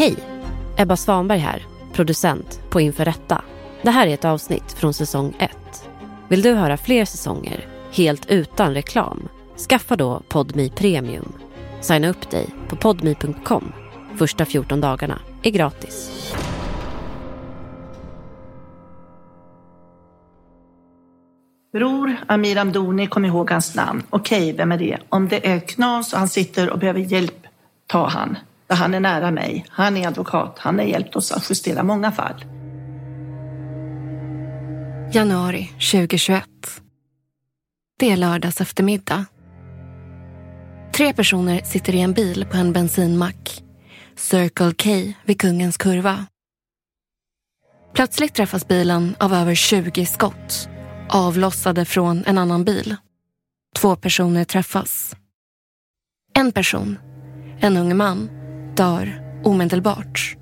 [0.00, 0.16] Hej!
[0.76, 3.44] Ebba Svanberg här, producent på Inför Rätta.
[3.82, 5.50] Det här är ett avsnitt från säsong 1.
[6.28, 9.28] Vill du höra fler säsonger, helt utan reklam?
[9.68, 11.32] Skaffa då Podmi Premium.
[11.80, 13.72] Signa upp dig på podmi.com.
[14.16, 16.10] Första 14 dagarna är gratis.
[21.72, 24.02] Bror Amir Amdoni, kom ihåg hans namn.
[24.10, 24.98] Okej, vem är det?
[25.08, 27.46] Om det är knas och han sitter och behöver hjälp,
[27.86, 28.36] ta han.
[28.70, 29.66] Han är nära mig.
[29.68, 30.56] Han är advokat.
[30.58, 32.44] Han har hjälpt oss att justera många fall.
[35.12, 36.44] Januari 2021.
[37.98, 39.24] Det är lördags eftermiddag.
[40.92, 43.62] Tre personer sitter i en bil på en bensinmack.
[44.16, 46.26] Circle K vid Kungens kurva.
[47.94, 50.68] Plötsligt träffas bilen av över 20 skott
[51.10, 52.96] avlossade från en annan bil.
[53.76, 55.16] Två personer träffas.
[56.34, 56.98] En person,
[57.60, 58.30] en ung man,
[58.80, 60.36] dör omedelbart.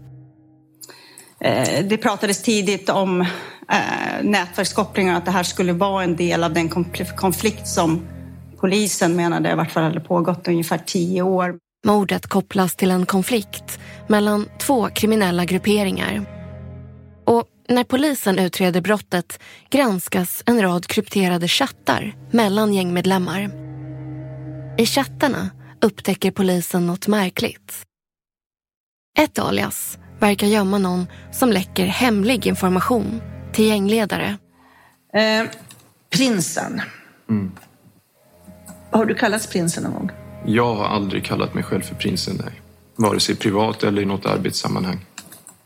[1.40, 6.52] Eh, det pratades tidigt om eh, nätverkskopplingar, att det här skulle vara en del av
[6.52, 6.68] den
[7.16, 8.06] konflikt som
[8.60, 11.56] polisen menade i vart fall hade pågått ungefär tio år.
[11.86, 16.26] Mordet kopplas till en konflikt mellan två kriminella grupperingar.
[17.24, 23.50] Och när polisen utreder brottet granskas en rad krypterade chattar mellan gängmedlemmar.
[24.78, 27.87] I chattarna upptäcker polisen något märkligt.
[29.18, 33.20] Ett alias verkar gömma någon som läcker hemlig information
[33.52, 34.36] till gängledare.
[35.14, 35.50] Eh,
[36.10, 36.80] prinsen.
[37.30, 37.52] Mm.
[38.90, 40.10] Har du kallats prinsen någon gång?
[40.46, 42.60] Jag har aldrig kallat mig själv för prinsen, nej.
[42.96, 45.06] Vare sig privat eller i något arbetssammanhang.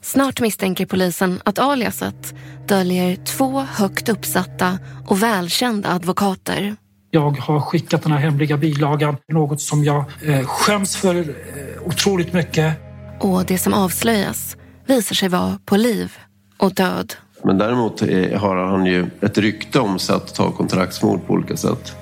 [0.01, 2.35] Snart misstänker polisen att aliaset
[2.67, 6.77] döljer två högt uppsatta och välkända advokater.
[7.11, 11.25] Jag har skickat den här hemliga bilagan, något som jag eh, skäms för eh,
[11.87, 12.92] otroligt mycket.
[13.23, 14.57] Och det som avslöjas
[14.87, 16.13] visar sig vara på liv
[16.59, 17.15] och död.
[17.45, 18.01] Men däremot
[18.41, 21.97] har han ju ett rykte om sig att ta kontraktsmord på olika sätt.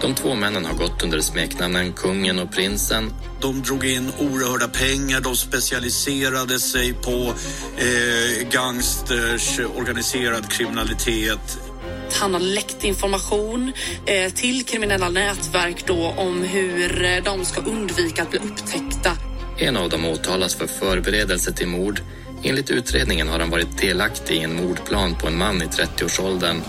[0.00, 3.12] De två männen har gått under smeknamnen Kungen och Prinsen.
[3.40, 7.34] De drog in oerhörda pengar, de specialiserade sig på
[7.78, 11.71] eh, gangsters, organiserad kriminalitet.
[12.20, 13.72] Han har läckt information
[14.06, 19.10] eh, till kriminella nätverk då om hur eh, de ska undvika att bli upptäckta.
[19.58, 22.00] En av dem åtalas för förberedelse till mord.
[22.42, 26.60] Enligt utredningen har han varit delaktig i en mordplan på en man i 30-årsåldern.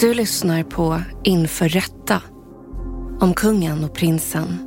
[0.00, 2.22] Du lyssnar på Inför rätta
[3.20, 4.58] om kungen och prinsen.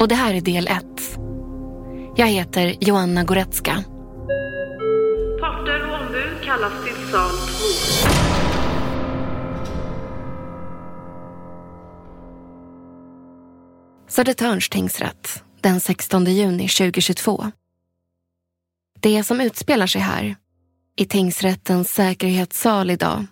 [0.00, 0.84] Och det här är del 1.
[2.16, 3.84] Jag heter Joanna Goretzka.
[5.40, 7.38] Parter och ombud kallas till sal 2.
[14.08, 17.44] Södertörns tingsrätt den 16 juni 2022.
[19.00, 20.36] Det som utspelar sig här
[20.96, 23.26] i tingsrättens säkerhetssal idag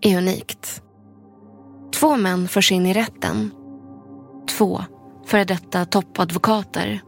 [0.00, 0.82] är unikt.
[1.94, 3.50] Två män förs in i rätten.
[4.58, 4.84] Två
[5.26, 7.00] före detta toppadvokater.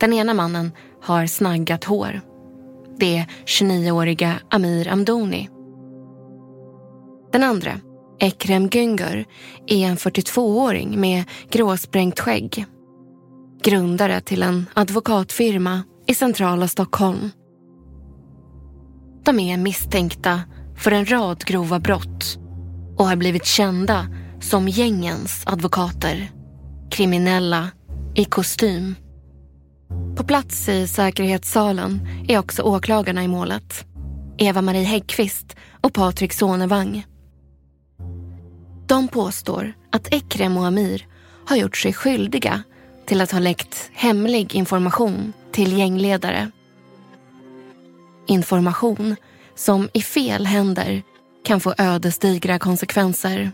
[0.00, 2.33] Den ena mannen har snaggat hår.
[2.98, 5.48] Det är 29-åriga Amir Amdoni.
[7.32, 7.80] Den andra,
[8.18, 9.24] Ekrem Güngör,
[9.66, 12.66] är en 42-åring med gråsprängt skägg.
[13.62, 17.30] Grundare till en advokatfirma i centrala Stockholm.
[19.24, 20.40] De är misstänkta
[20.76, 22.38] för en rad grova brott
[22.96, 24.06] och har blivit kända
[24.40, 26.30] som gängens advokater.
[26.90, 27.70] Kriminella
[28.14, 28.94] i kostym.
[30.16, 33.84] På plats i säkerhetssalen är också åklagarna i målet.
[34.38, 37.06] Eva-Marie Häggqvist och Patrik Sonevang.
[38.86, 41.06] De påstår att Ekrem och Amir
[41.46, 42.62] har gjort sig skyldiga
[43.06, 46.50] till att ha läckt hemlig information till gängledare.
[48.26, 49.16] Information
[49.54, 51.02] som i fel händer
[51.44, 53.52] kan få ödesdigra konsekvenser.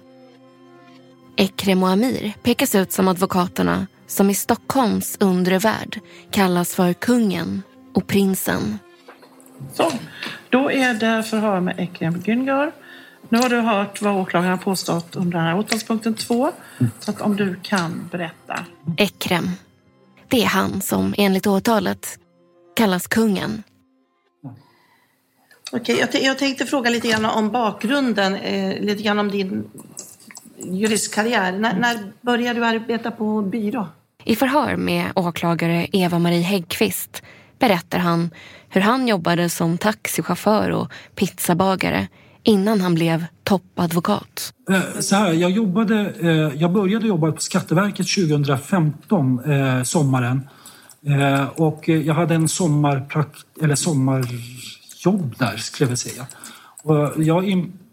[1.37, 7.63] Ekrem och Amir pekas ut som advokaterna som i Stockholms undre värld kallas för kungen
[7.95, 8.79] och prinsen.
[9.75, 9.93] Så,
[10.51, 12.73] då är det förhör med Ekrem Güngör.
[13.29, 16.53] Nu har du hört vad åklagaren påstått under den här åtalspunkten 2.
[17.01, 18.65] Så att om du kan berätta.
[18.97, 19.51] Ekrem.
[20.29, 22.19] Det är han som enligt åtalet
[22.77, 23.63] kallas kungen
[25.73, 29.71] Okej, jag, jag tänkte fråga lite grann om bakgrunden, eh, lite grann om din
[30.57, 31.53] juristkarriär.
[31.53, 33.87] När, när började du arbeta på byrå?
[34.25, 37.23] I förhör med åklagare Eva-Marie Häggqvist
[37.59, 38.31] berättar han
[38.69, 42.09] hur han jobbade som taxichaufför och pizzabagare
[42.43, 44.53] innan han blev toppadvokat.
[44.71, 50.49] Eh, så här, jag, jobbade, eh, jag började jobba på Skatteverket 2015, eh, sommaren.
[51.55, 56.27] Och jag hade en sommarprakt, eller sommarjobb där, skulle jag säga.
[56.83, 57.45] Och jag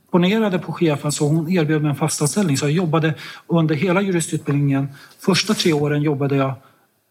[0.08, 2.58] imponerade på chefen så hon erbjöd mig en fast anställning.
[2.58, 3.14] Så jag jobbade
[3.48, 4.88] under hela juristutbildningen.
[5.20, 6.54] Första tre åren jobbade jag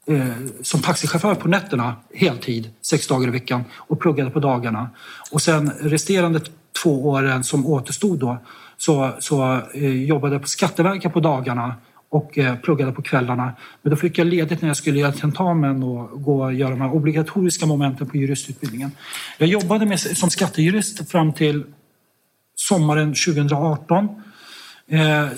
[0.06, 0.28] eh,
[0.62, 4.90] som taxichaufför på nätterna, heltid, sex dagar i veckan och pluggade på dagarna.
[5.31, 6.40] Och sen resterande
[6.82, 8.38] två åren som återstod då
[8.76, 11.75] så, så eh, jobbade jag på Skatteverket på dagarna
[12.08, 13.52] och eh, pluggade på kvällarna.
[13.82, 16.81] Men då fick jag ledigt när jag skulle göra tentamen och gå och göra de
[16.81, 18.90] här obligatoriska momenten på juristutbildningen.
[19.38, 21.64] Jag jobbade med, som skattejurist fram till
[22.56, 24.08] sommaren 2018.
[24.88, 25.29] Eh,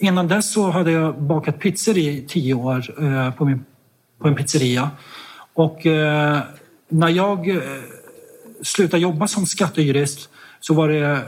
[0.00, 3.64] innan dess så hade jag bakat pizzor i tio år eh, på, min,
[4.20, 4.90] på en pizzeria.
[5.54, 6.40] Och eh,
[6.88, 7.62] när jag eh,
[8.62, 10.28] slutade jobba som skattejurist
[10.60, 11.18] så var det eh,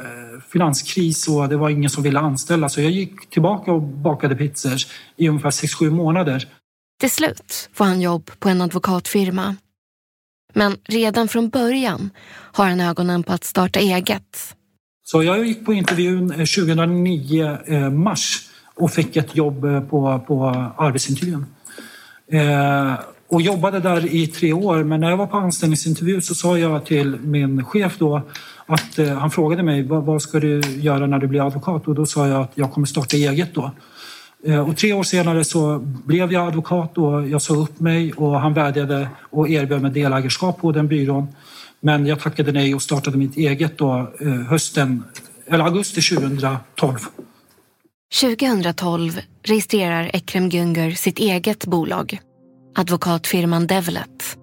[0.52, 2.68] finanskris och det var ingen som ville anställa.
[2.68, 4.78] Så jag gick tillbaka och bakade pizzor
[5.16, 6.48] i ungefär 6-7 månader.
[7.00, 9.56] Till slut får han jobb på en advokatfirma.
[10.52, 14.56] Men redan från början har han ögonen på att starta eget.
[15.10, 20.20] Så jag gick på intervjun eh, 2009 eh, mars och fick ett jobb eh, på,
[20.26, 20.46] på
[20.76, 21.46] arbetsintervjun.
[22.32, 22.94] Eh,
[23.28, 24.84] och jobbade där i tre år.
[24.84, 28.22] Men när jag var på anställningsintervju så sa jag till min chef då
[28.66, 31.88] att eh, han frågade mig vad, vad ska du göra när du blir advokat?
[31.88, 33.70] Och då sa jag att jag kommer starta eget då.
[34.46, 38.40] Eh, Och tre år senare så blev jag advokat och jag sa upp mig och
[38.40, 41.26] han vädjade och erbjöd mig delägarskap på den byrån.
[41.82, 45.04] Men jag tackade nej och startade mitt eget då eh, hösten,
[45.46, 46.98] eller augusti 2012.
[48.20, 52.20] 2012 registrerar Ekrem Günger sitt eget bolag,
[52.74, 54.36] advokatfirman Devlet.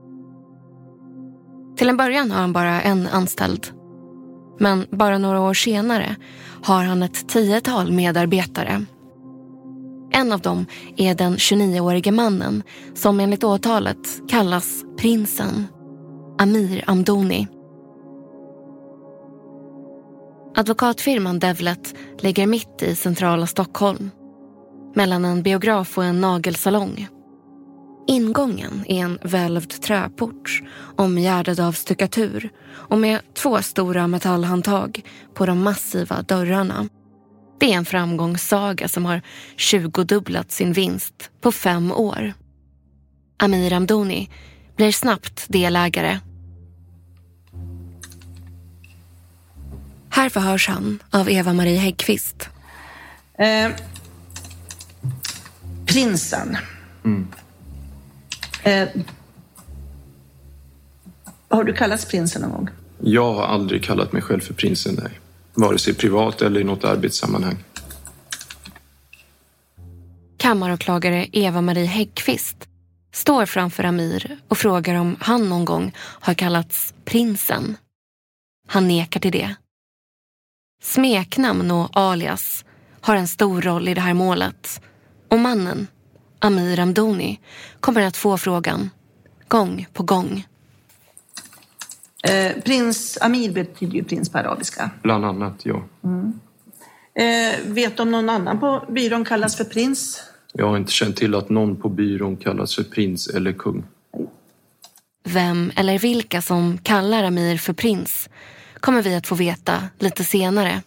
[1.77, 3.67] Till en början har han bara en anställd.
[4.59, 6.15] Men bara några år senare
[6.63, 8.85] har han ett tiotal medarbetare.
[10.11, 10.65] En av dem
[10.97, 12.63] är den 29-årige mannen
[12.93, 15.67] som enligt åtalet kallas prinsen,
[16.39, 17.47] Amir Amdoni.
[20.55, 24.11] Advokatfirman Devlet ligger mitt i centrala Stockholm.
[24.95, 27.07] Mellan en biograf och en nagelsalong.
[28.07, 30.63] Ingången är en välvd träport
[30.95, 35.01] omgärdad av stuckatur och med två stora metallhandtag
[35.33, 36.87] på de massiva dörrarna.
[37.59, 39.21] Det är en framgångssaga som har
[39.55, 42.33] tjugodubblat sin vinst på fem år.
[43.37, 44.29] Amir Amdoni
[44.77, 46.19] blir snabbt delägare.
[50.09, 52.49] Här förhörs han av Eva-Marie Häggkvist.
[53.39, 53.71] Eh,
[55.85, 56.57] prinsen.
[58.63, 58.87] Eh,
[61.49, 62.69] har du kallats prinsen någon gång?
[62.99, 65.19] Jag har aldrig kallat mig själv för prinsen, nej.
[65.53, 67.57] Vare sig privat eller i något arbetssammanhang.
[70.37, 72.67] Kammaråklagare Eva-Marie Häggkvist
[73.13, 77.77] står framför Amir och frågar om han någon gång har kallats prinsen.
[78.67, 79.55] Han nekar till det.
[80.83, 82.65] Smeknamn och alias
[83.01, 84.81] har en stor roll i det här målet
[85.29, 85.87] och mannen,
[86.39, 87.39] Amir Amdoni,
[87.79, 88.89] kommer att få frågan
[89.47, 90.47] gång på gång.
[92.23, 94.91] Eh, prins Amir betyder ju prins på arabiska.
[95.01, 95.83] Bland annat, ja.
[97.15, 100.23] Eh, vet du om någon annan på byrån kallas för prins?
[100.57, 103.83] Jag har inte känt till att någon på byrån kallas för prins eller kung.
[105.23, 108.29] Vem eller vilka som kallar Amir för prins
[108.79, 110.81] kommer vi att få veta lite senare.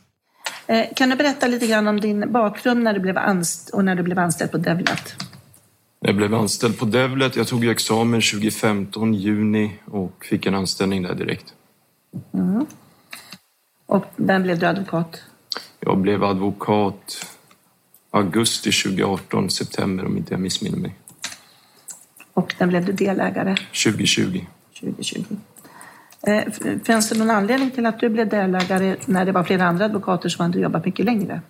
[0.67, 3.95] Eh, kan du berätta lite grann om din bakgrund när du blev anst- och när
[3.95, 5.15] du blev anställd på Devlet?
[6.01, 7.37] Jag blev anställd på Devlet.
[7.37, 11.55] Jag tog examen 2015, juni och fick en anställning där direkt.
[13.87, 15.23] Och när blev du advokat?
[15.81, 17.27] Jag blev advokat
[18.11, 20.95] augusti 2018, september om inte jag missminner mig.
[22.33, 23.57] Och när blev du delägare?
[23.57, 24.47] 2020.
[24.81, 25.25] 2020.
[26.23, 26.45] Eh,
[26.87, 30.43] det någon anledning till att du blev delägare när det var flera andra advokater som
[30.43, 31.41] hade jobbat mycket längre?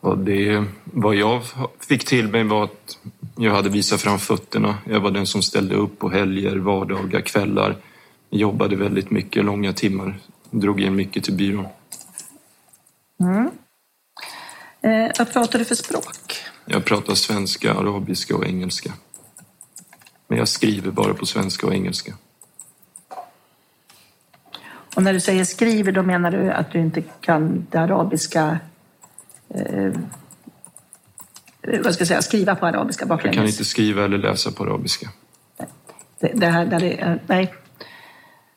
[0.00, 1.42] Och det, vad jag
[1.88, 2.98] fick till mig var att
[3.36, 4.78] jag hade visat fram fötterna.
[4.88, 7.76] Jag var den som ställde upp på helger, vardagar, kvällar.
[8.30, 10.18] Jobbade väldigt mycket, långa timmar.
[10.50, 11.66] Drog in mycket till byrån.
[14.82, 16.36] Eh, vad pratar du för språk?
[16.64, 18.92] Jag pratar svenska, arabiska och engelska.
[20.28, 22.14] Men jag skriver bara på svenska och engelska.
[24.94, 28.58] Och när du säger skriver, då menar du att du inte kan det arabiska...
[29.48, 29.92] Eh,
[31.84, 32.22] vad ska jag säga?
[32.22, 33.36] Skriva på arabiska Jag baklänges?
[33.36, 35.10] kan inte skriva eller läsa på arabiska.
[36.20, 37.54] Det, det här, där eh, nej.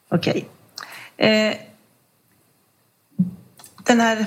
[0.10, 0.48] Okej.
[1.18, 1.54] Eh,
[3.84, 4.26] den här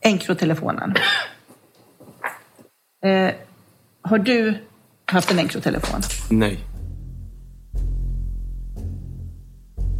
[0.00, 0.94] Encrotelefonen.
[3.06, 3.34] Eh,
[4.02, 4.58] har du
[5.06, 6.00] haft en Encrotelefon?
[6.30, 6.60] Nej.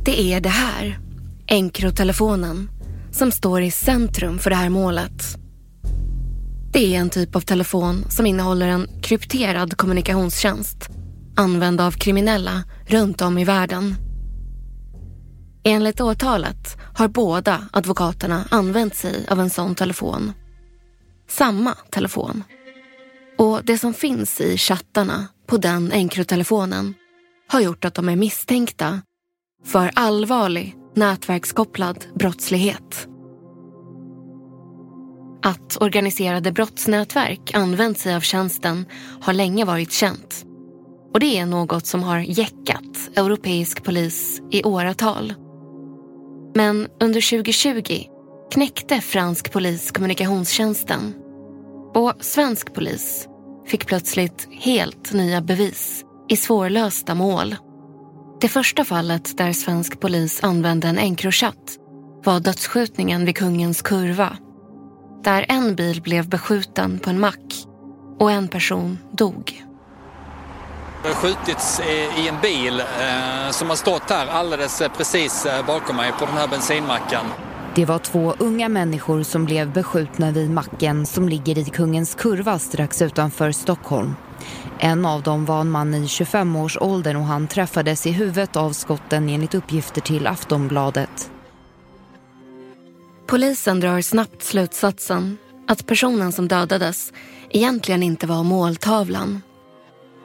[0.05, 0.99] Det är det här,
[1.47, 2.71] Encrotelefonen,
[3.13, 5.39] som står i centrum för det här målet.
[6.73, 10.89] Det är en typ av telefon som innehåller en krypterad kommunikationstjänst
[11.37, 13.95] använd av kriminella runt om i världen.
[15.69, 20.33] Enligt åtalet har båda advokaterna använt sig av en sån telefon.
[21.29, 22.45] Samma telefon.
[23.39, 26.95] Och det som finns i chattarna på den Encrotelefonen
[27.49, 29.03] har gjort att de är misstänkta
[29.65, 33.09] för allvarlig nätverkskopplad brottslighet.
[35.43, 38.87] Att organiserade brottsnätverk använt sig av tjänsten
[39.21, 40.45] har länge varit känt.
[41.15, 45.35] Och det är något som har jäckat europeisk polis i åratal.
[46.59, 48.05] Men under 2020
[48.51, 51.15] knäckte fransk polis kommunikationstjänsten.
[51.95, 53.29] Och svensk polis
[53.67, 57.57] fick plötsligt helt nya bevis i svårlösta mål.
[58.41, 61.79] Det första fallet där svensk polis använde en Encrochat
[62.25, 64.37] var dödsskjutningen vid Kungens Kurva.
[65.25, 67.65] Där en bil blev beskjuten på en mack
[68.19, 69.68] och en person dog.
[71.03, 71.81] Det har skjutits
[72.19, 76.27] i en bil eh, som har stått här alldeles eh, precis eh, bakom mig på
[76.27, 77.27] den här bensinmacken.
[77.75, 82.59] Det var två unga människor som blev beskjutna vid macken som ligger i Kungens Kurva
[82.59, 84.15] strax utanför Stockholm.
[84.79, 89.29] En av dem var en man i 25-årsåldern och han träffades i huvudet av skotten
[89.29, 91.31] enligt uppgifter till Aftonbladet.
[93.27, 95.39] Polisen drar snabbt slutsatsen
[95.69, 97.13] att personen som dödades
[97.51, 99.43] egentligen inte var måltavlan.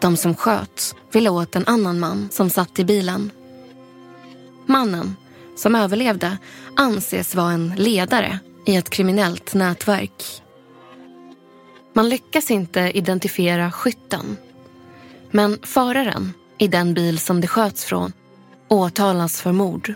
[0.04, 3.32] De som sköts ville åt en annan man som satt i bilen.
[4.66, 5.16] Mannen,
[5.56, 6.38] som överlevde,
[6.76, 10.42] anses vara en ledare i ett kriminellt nätverk.
[11.94, 14.38] Man lyckas inte identifiera skytten.
[15.32, 18.14] Men föraren i den bil som det sköts från
[18.68, 19.94] åtalas för mord.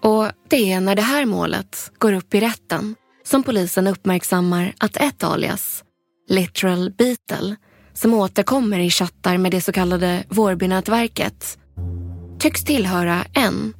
[0.00, 4.96] Och det är när det här målet går upp i rätten som polisen uppmärksammar att
[4.96, 5.84] ett alias,
[6.32, 7.56] Literal Beetle,
[7.92, 11.58] som återkommer i chattar med det så kallade Vårbynätverket,
[12.38, 13.74] tycks tillhöra en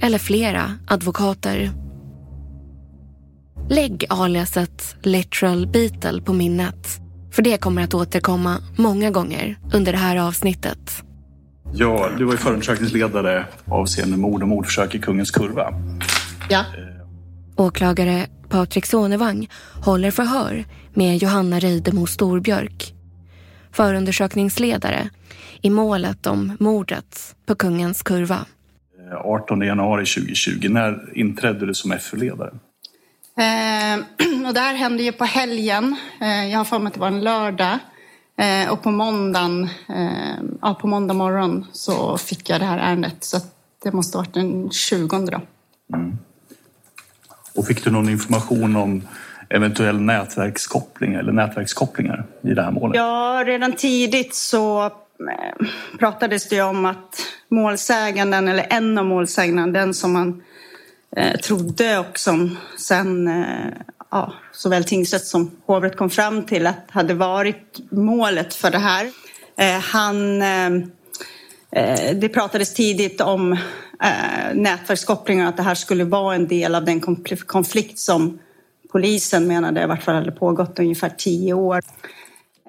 [0.00, 1.70] eller flera advokater.
[3.70, 7.00] Lägg aliaset Literal Beetle på minnet,
[7.32, 11.02] för det kommer att återkomma många gånger under det här avsnittet.
[11.74, 15.74] Ja, du var ju förundersökningsledare avseende mord och mordförsök i Kungens Kurva.
[16.48, 16.64] Ja.
[17.56, 19.48] Åklagare Patrik Sonevang
[19.84, 22.94] håller förhör med Johanna Reidemo Storbjörk.
[23.72, 25.10] Förundersökningsledare
[25.60, 28.46] i målet om mordet på Kungens Kurva.
[29.24, 30.68] 18 januari 2020.
[30.68, 32.50] När inträdde du som FU-ledare?
[33.38, 33.98] Eh,
[34.48, 35.96] och det här hände ju på helgen.
[36.20, 37.78] Eh, jag har för mig att det var en lördag.
[38.38, 43.24] Eh, och på måndagen, eh, ja, på måndag morgon så fick jag det här ärendet.
[43.24, 43.38] Så
[43.82, 45.40] det måste ha varit den 20 då.
[45.96, 46.18] Mm.
[47.56, 49.08] Och fick du någon information om
[49.48, 52.96] eventuell nätverkskoppling eller nätverkskopplingar i det här målet?
[52.96, 55.66] Ja, redan tidigt så eh,
[55.98, 60.42] pratades det om att målsäganden, eller en av målsäganden den som man
[61.16, 63.72] eh, trodde och som sen eh,
[64.10, 69.10] ja, såväl tingsrätt som hovrätt kom fram till att hade varit målet för det här.
[69.56, 70.70] Eh, han, eh
[72.20, 77.00] det pratades tidigt om eh, nätverkskopplingar, att det här skulle vara en del av den
[77.46, 78.38] konflikt som
[78.92, 81.80] polisen menade i vart fall hade pågått ungefär tio år.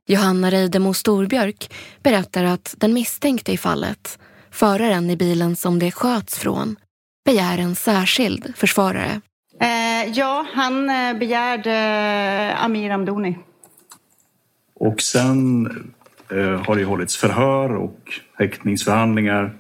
[0.08, 4.20] Johanna Reidemo Storbjörk berättar att den misstänkte i fallet,
[4.52, 6.76] föraren i bilen som det sköts från,
[7.26, 9.22] begär en särskild försvarare.
[9.62, 13.38] Eh, ja, han eh, begärde eh, Amir Amdoni.
[14.76, 15.72] Och sen eh,
[16.66, 18.00] har det hållits förhör och
[18.34, 19.54] häktningsförhandlingar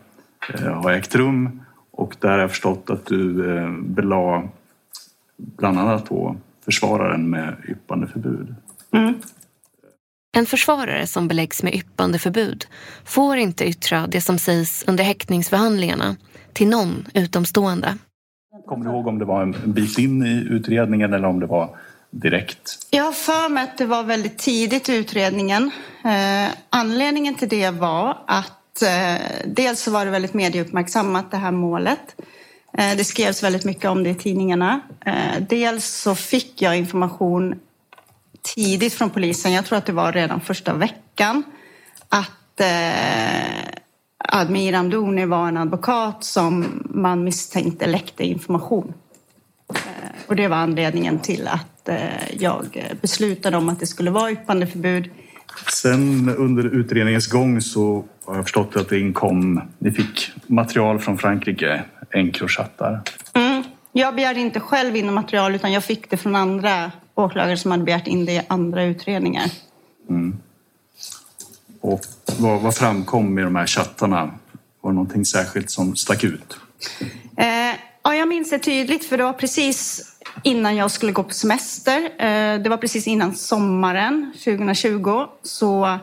[0.53, 1.61] eh, har ägt rum.
[1.91, 4.47] Och där har jag förstått att du eh, belade
[5.37, 8.55] bland annat då försvararen med yppandeförbud.
[8.91, 9.13] Mm.
[10.37, 12.65] En försvarare som beläggs med yppandeförbud
[13.05, 16.15] får inte yttra det som sägs under häktningsförhandlingarna
[16.53, 17.97] till någon utomstående.
[18.65, 21.77] Kommer du ihåg om det var en bit in i utredningen eller om det var
[22.21, 22.87] direkt?
[22.89, 25.71] Jag har för mig att det var väldigt tidigt i utredningen.
[26.05, 31.51] Eh, anledningen till det var att eh, dels så var det väldigt medieuppmärksammat det här
[31.51, 32.15] målet.
[32.77, 34.81] Eh, det skrevs väldigt mycket om det i tidningarna.
[35.05, 37.55] Eh, dels så fick jag information
[38.55, 41.43] tidigt från polisen, jag tror att det var redan första veckan,
[42.09, 43.75] att eh,
[44.17, 48.93] Admir Amdouni var en advokat som man misstänkte läckte information.
[49.69, 49.79] Eh,
[50.27, 55.09] och det var anledningen till att eh, jag beslutade om att det skulle vara yppandeförbud.
[55.71, 61.17] Sen under utredningens gång så har jag förstått att det inkom, ni fick material från
[61.17, 63.01] Frankrike, Encrochattar.
[63.33, 63.63] Mm.
[63.91, 67.83] Jag begärde inte själv in material utan jag fick det från andra åklagare som hade
[67.83, 69.51] begärt in det i andra utredningar.
[70.09, 70.37] Mm.
[71.81, 72.01] Och
[72.37, 74.31] vad, vad framkom med de här chattarna?
[74.81, 76.57] Var det någonting särskilt som stack ut?
[77.37, 80.03] Eh, ja, jag minns det tydligt för det var precis
[80.43, 82.03] innan jag skulle gå på semester.
[82.03, 85.25] Eh, det var precis innan sommaren 2020.
[85.43, 85.99] Så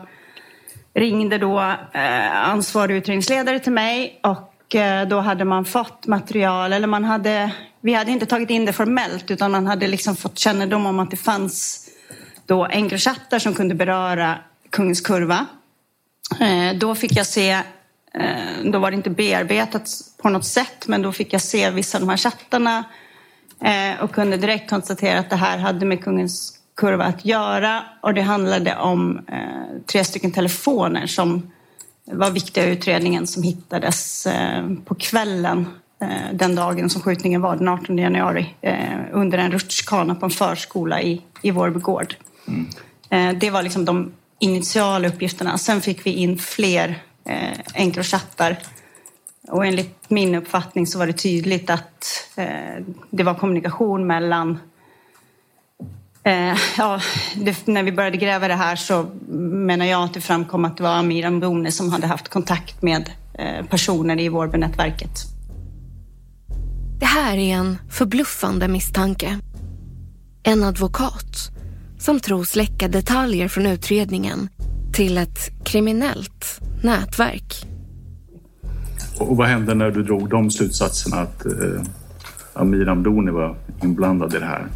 [0.93, 1.59] ringde då
[1.93, 7.51] eh, ansvarig utredningsledare till mig och eh, då hade man fått material, eller man hade,
[7.81, 11.11] vi hade inte tagit in det formellt utan man hade liksom fått kännedom om att
[11.11, 11.89] det fanns
[12.45, 14.37] då Encrochattar som kunde beröra
[14.69, 15.45] Kungens kurva.
[16.75, 17.59] Då fick jag se,
[18.63, 19.89] då var det inte bearbetat
[20.21, 22.83] på något sätt, men då fick jag se vissa av de här chattarna
[24.01, 28.21] och kunde direkt konstatera att det här hade med Kungens kurva att göra och det
[28.21, 29.21] handlade om
[29.85, 31.51] tre stycken telefoner som
[32.05, 34.27] var viktiga i utredningen som hittades
[34.85, 35.65] på kvällen
[36.33, 38.55] den dagen som skjutningen var, den 18 januari,
[39.11, 42.15] under en rutschkana på en förskola i, i Vårby gård.
[42.47, 43.39] Mm.
[43.39, 44.11] Det var liksom de
[44.43, 45.57] initiala uppgifterna.
[45.57, 48.57] Sen fick vi in fler eh, Encrochattar.
[49.47, 54.59] Och enligt min uppfattning så var det tydligt att eh, det var kommunikation mellan
[56.25, 57.01] Eh, ja,
[57.35, 59.05] det, när vi började gräva det här så
[59.37, 63.11] menar jag att det framkom att det var Amir Ambone som hade haft kontakt med
[63.33, 65.23] eh, personer i Vårbynätverket.
[66.99, 69.39] Det här är en förbluffande misstanke.
[70.43, 71.49] En advokat
[71.99, 74.49] som tros läcka detaljer från utredningen
[74.93, 77.72] till ett kriminellt nätverk.
[79.19, 81.83] Och vad hände när du drog de slutsatserna att eh,
[82.53, 84.67] Amir Amdoni var inblandad i det här?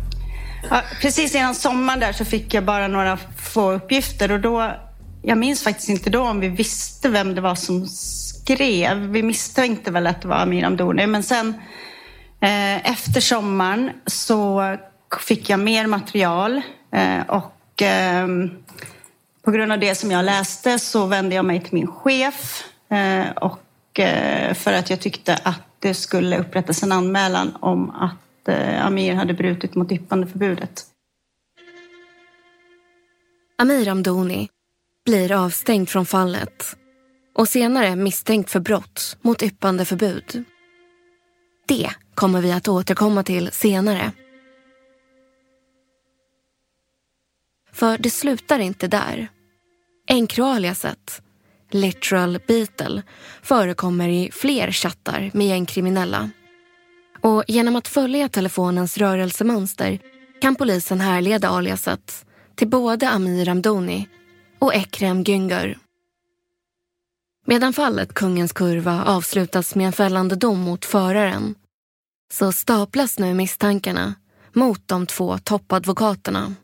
[0.70, 4.72] Ja, precis innan sommaren där så fick jag bara några få uppgifter och då,
[5.22, 8.98] jag minns faktiskt inte då om vi visste vem det var som skrev.
[8.98, 11.54] Vi misstänkte väl att det var Amir Amdoni, men sen
[12.40, 14.76] eh, efter sommaren så
[15.20, 16.62] fick jag mer material
[16.92, 18.28] Eh, och eh,
[19.46, 23.32] på grund av det som jag läste så vände jag mig till min chef eh,
[23.32, 23.60] och
[24.00, 29.14] Eh, för att jag tyckte att det skulle upprättas en anmälan om att eh, Amir
[29.14, 30.86] hade brutit mot yppandeförbudet.
[33.58, 34.50] Amir Amdoni
[35.06, 36.78] blir avstängd från fallet
[37.36, 40.44] och senare misstänkt för brott mot yppandeförbud.
[41.68, 44.12] Det kommer vi att återkomma till senare.
[47.72, 49.28] För det slutar inte där.
[50.08, 51.22] Enkroaliaset
[51.72, 53.04] literal Beatle
[53.42, 56.30] förekommer i fler chattar med gängkriminella.
[57.22, 60.00] Och genom att följa telefonens rörelsemönster
[60.42, 62.26] kan polisen härleda aliaset
[62.56, 64.08] till både Amir Amdoni
[64.60, 65.78] och Ekrem Güngör.
[67.46, 71.56] Medan fallet Kungens kurva avslutas med en fällande dom mot föraren
[72.32, 74.16] så staplas nu misstankarna
[74.54, 76.56] mot de två toppadvokaterna.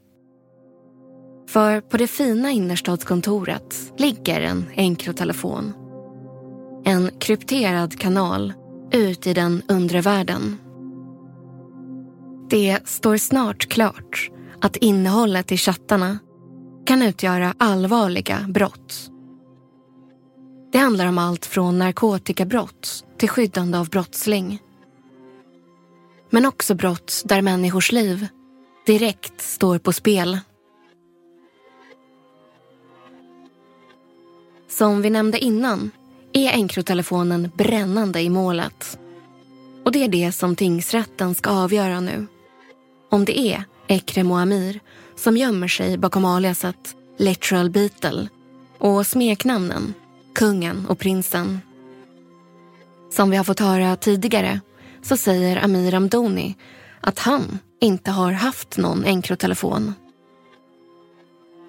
[1.54, 5.74] För på det fina innerstadskontoret ligger en enkrotelefon.
[6.86, 8.54] En krypterad kanal
[8.92, 10.58] ut i den undre världen.
[12.50, 14.30] Det står snart klart
[14.62, 16.20] att innehållet i chattarna
[16.86, 19.10] kan utgöra allvarliga brott.
[20.72, 24.60] Det handlar om allt från narkotikabrott till skyddande av brottsling.
[26.30, 28.28] Men också brott där människors liv
[28.86, 30.40] direkt står på spel.
[34.78, 35.92] Som vi nämnde innan
[36.34, 39.00] är Encrotelefonen brännande i målet.
[39.86, 42.28] Och det är det som tingsrätten ska avgöra nu.
[43.10, 44.80] Om det är Ekrem och Amir
[45.16, 48.28] som gömmer sig bakom aliaset Literal Beetle
[48.78, 49.94] och smeknamnen
[50.36, 51.60] Kungen och Prinsen.
[53.12, 54.60] Som vi har fått höra tidigare
[55.02, 56.56] så säger Amir Amdoni
[57.02, 59.94] att han inte har haft någon Encrotelefon.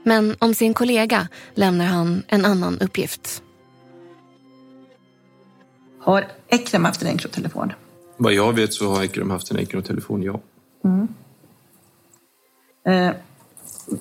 [0.04, 3.42] Men om sin kollega lämnar han en annan uppgift.
[6.00, 7.72] Har Ekrem haft en Encrotelefon?
[8.16, 10.40] Vad jag vet så har Ekrem haft en Encrotelefon, ja.
[10.84, 11.08] Mm.
[12.86, 13.14] Eh,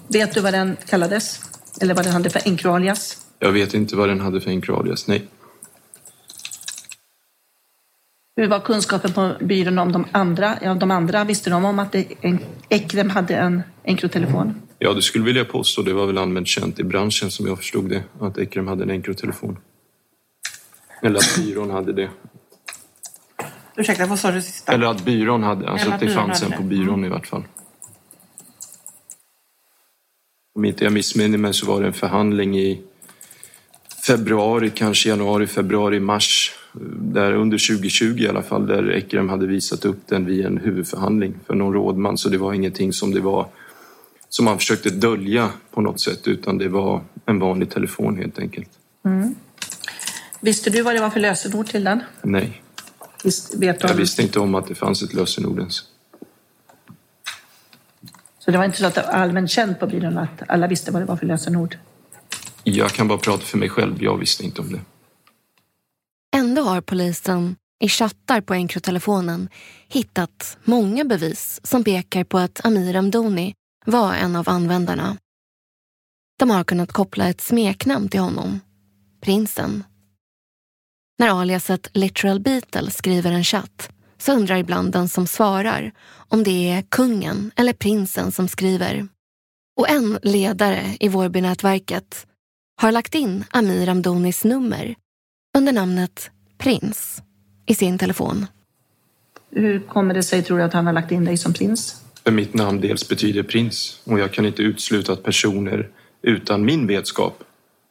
[0.07, 1.41] vet du vad den kallades?
[1.81, 3.17] Eller vad den hade för Encro-alias?
[3.39, 5.27] Jag vet inte vad den hade för Encro-alias, nej.
[8.35, 10.57] Hur var kunskapen på byrån om de andra?
[10.61, 11.95] Ja, de andra visste de om att
[12.69, 14.61] Ekrem hade en Encrotelefon?
[14.83, 15.81] Ja, det skulle vilja påstå.
[15.81, 18.89] Det var väl allmänt känt i branschen som jag förstod det, att Ekrem hade en
[18.89, 19.57] Encrotelefon.
[21.01, 22.09] Eller att byrån hade det.
[23.75, 24.73] Ursäkta, vad sa du sista?
[24.73, 27.43] Eller att byrån hade, alltså Eller att det fanns en på byrån i vart fall.
[30.55, 32.81] Om inte jag missminner mig så var det en förhandling i
[34.07, 36.51] februari, kanske januari, februari, mars.
[36.99, 41.35] Där under 2020 i alla fall, där Ekrem hade visat upp den vid en huvudförhandling
[41.47, 42.17] för någon rådman.
[42.17, 43.47] Så det var ingenting som det var
[44.35, 48.69] som man försökte dölja på något sätt utan det var en vanlig telefon helt enkelt.
[49.05, 49.35] Mm.
[50.41, 51.99] Visste du vad det var för lösenord till den?
[52.21, 52.61] Nej,
[53.23, 55.83] Visst, vet du jag om- visste inte om att det fanns ett lösenord ens.
[58.39, 60.91] Så det var inte så att det var allmänt känt på byrån att alla visste
[60.91, 61.77] vad det var för lösenord?
[62.63, 64.79] Jag kan bara prata för mig själv, jag visste inte om det.
[66.35, 69.49] Ändå har polisen i chattar på Encrotelefonen
[69.87, 73.53] hittat många bevis som pekar på att Amir Amdoni
[73.85, 75.17] var en av användarna.
[76.39, 78.59] De har kunnat koppla ett smeknamn till honom,
[79.21, 79.83] Prinsen.
[81.19, 86.69] När aliaset Literal Beetle skriver en chatt så undrar ibland den som svarar om det
[86.69, 89.07] är kungen eller prinsen som skriver.
[89.77, 92.27] Och en ledare i Vårbynätverket
[92.81, 94.95] har lagt in Amir Amdonis nummer
[95.57, 97.21] under namnet Prins
[97.65, 98.45] i sin telefon.
[99.49, 102.02] Hur kommer det sig, tror du, att han har lagt in dig som prins?
[102.23, 105.89] För mitt namn dels betyder prins och jag kan inte utesluta att personer
[106.21, 107.43] utan min vetskap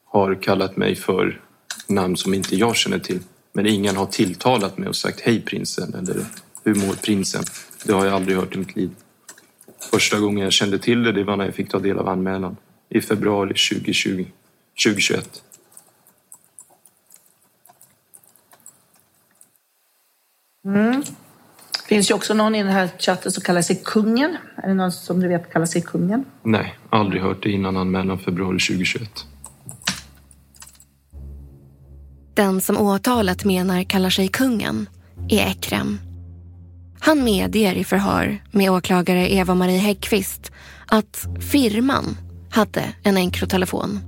[0.05, 1.41] har kallat mig för
[1.89, 3.21] namn som inte jag känner till.
[3.53, 6.25] Men ingen har tilltalat mig och sagt hej prinsen eller
[6.65, 7.45] hur mår prinsen?
[7.85, 8.91] Det har jag aldrig hört i mitt liv.
[9.91, 12.57] Första gången jag kände till det, det var när jag fick ta del av anmälan
[12.89, 14.27] i februari 2020,
[14.85, 15.43] 2021.
[20.65, 21.03] Mm
[21.95, 24.37] finns ju också någon i den här chatten som kallar sig Kungen.
[24.57, 26.25] Är det någon som du vet kallar sig Kungen?
[26.43, 29.27] Nej, aldrig hört det innan anmälan februari 2021.
[32.35, 34.89] Den som åtalet menar kallar sig kungen
[35.29, 35.99] är Ekrem.
[37.01, 40.53] Han medger i förhör med åklagare Eva-Marie Häggkvist
[40.87, 42.17] att firman
[42.51, 44.01] hade en Encrotelefon.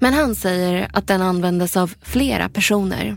[0.00, 3.16] Men han säger att den användes av flera personer.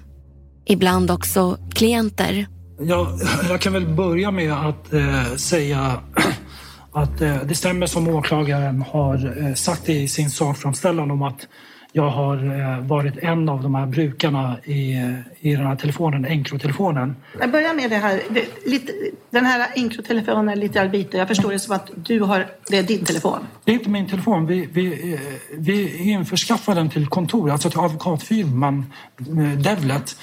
[0.66, 2.48] Ibland också klienter.
[2.84, 3.08] Jag,
[3.50, 6.00] jag kan väl börja med att eh, säga
[6.92, 11.48] att eh, det stämmer som åklagaren har eh, sagt i sin sakframställan om att
[11.94, 14.92] jag har eh, varit en av de här brukarna i,
[15.40, 17.16] i den här telefonen, Encrotelefonen.
[17.40, 18.22] Jag börjar med det här.
[18.30, 18.94] Det, lite,
[19.30, 21.18] den här Encrotelefonen är lite arbite.
[21.18, 23.40] Jag förstår det som att du har, det är din telefon.
[23.64, 24.46] Det är inte min telefon.
[24.46, 25.20] Vi, vi, eh,
[25.58, 28.86] vi införskaffade den till kontor, alltså till advokatfirman
[29.20, 30.18] eh, Devlet.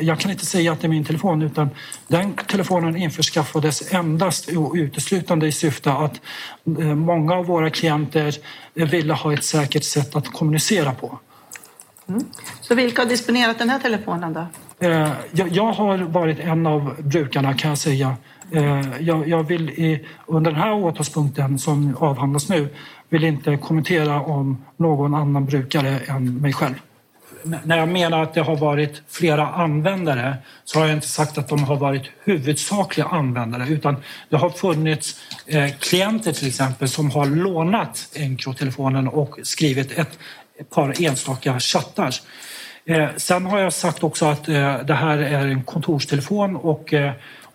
[0.00, 1.68] Jag kan inte säga att det är min telefon utan
[2.08, 6.20] den telefonen införskaffades endast och uteslutande i syfte att
[6.94, 8.34] många av våra klienter
[8.84, 11.18] ville ha ett säkert sätt att kommunicera på.
[12.60, 14.46] Så vilka har disponerat den här telefonen då?
[14.86, 18.16] Eh, Jag, har varit en av brukarna kan jag säga.
[18.50, 22.68] Eh, Jag, vill under den här åtalspunkten som avhandlas nu
[23.08, 26.74] vill inte kommentera om någon annan brukare än mig själv.
[27.64, 31.48] När jag menar att det har varit flera användare så har jag inte sagt att
[31.48, 33.96] de har varit huvudsakliga användare utan
[34.28, 40.18] det har funnits eh, klienter till exempel som har lånat Encrotelefonen och skrivit ett,
[40.70, 42.14] par enstaka chattar.
[42.84, 46.94] Eh, sen har jag sagt också att eh, det här är en kontorstelefon och,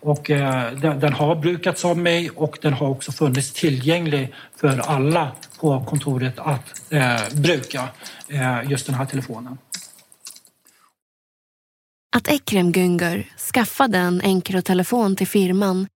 [0.02, 4.80] och eh, den, den har brukats av mig och den har också funnits tillgänglig för
[4.80, 7.90] alla på kontoret att eh, bruka
[8.28, 9.58] eh, just den här telefonen.
[12.16, 15.88] Att Ekrem Güngör skaffade en Encrotelefon till firman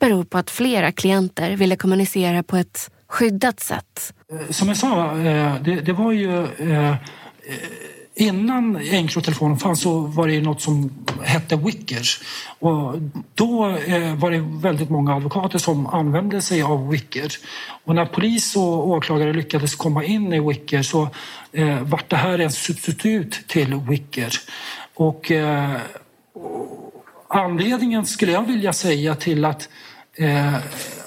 [0.00, 4.14] beror på att flera klienter ville kommunicera på ett skyddat sätt.
[4.50, 5.14] Som jag sa,
[5.64, 6.46] det, det var ju
[8.18, 10.90] innan Encrotelefonen fanns så var det något som
[11.22, 12.20] hette Wickers.
[12.58, 12.94] Och
[13.34, 17.38] då eh, var det väldigt många advokater som använde sig av Wickers.
[17.84, 21.08] Och när polis och åklagare lyckades komma in i Wickers så
[21.52, 24.40] eh, vart det här en substitut till Wickers.
[24.94, 25.76] Och eh,
[27.28, 29.68] anledningen skulle jag vilja säga till att,
[30.14, 30.54] eh,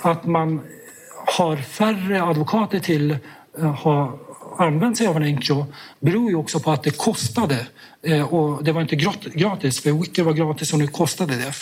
[0.01, 0.61] att man
[1.37, 3.17] har färre advokater till
[3.59, 4.19] eh, ha
[4.57, 5.65] använt sig av en Encro
[5.99, 7.67] beror ju också på att det kostade.
[8.03, 11.53] Eh, och det var inte grat- gratis, för Wicker var gratis och nu kostade det.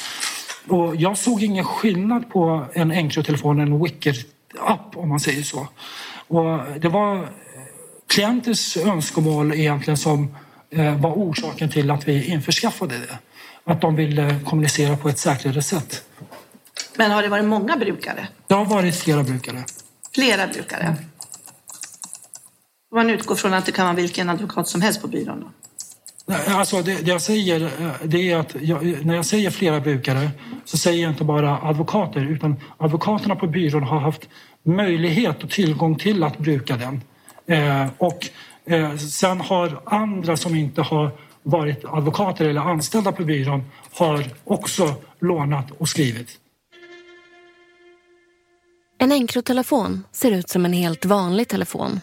[0.73, 5.67] Och jag såg ingen skillnad på en Encro-telefon och en Wicker-app om man säger så.
[6.27, 7.29] Och det var
[8.07, 10.35] klienters önskemål egentligen som
[10.71, 13.17] eh, var orsaken till att vi införskaffade det.
[13.63, 16.03] Att de ville kommunicera på ett säkrare sätt.
[16.95, 18.27] Men har det varit många brukare?
[18.47, 19.63] Det har varit flera brukare.
[20.15, 20.95] Flera brukare?
[22.91, 25.51] Man utgår från att det kan vara vilken advokat som helst på byrån då?
[26.47, 30.29] Alltså det, det, jag säger eh, det är att jag, när jag säger flera brukare
[30.65, 34.29] så säger jag inte bara advokater utan advokaterna på byrån har haft
[34.63, 37.01] möjlighet och tillgång till att bruka den.
[37.47, 38.29] Eh, och
[38.65, 41.11] eh, sen har andra som inte har
[41.43, 46.29] varit advokater eller anställda på byrån har också lånat och skrivit.
[48.97, 51.99] En Encrotelefon ser ut som en helt vanlig telefon.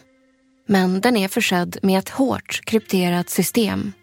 [0.67, 3.93] Men den är försedd med ett hårt krypterat system.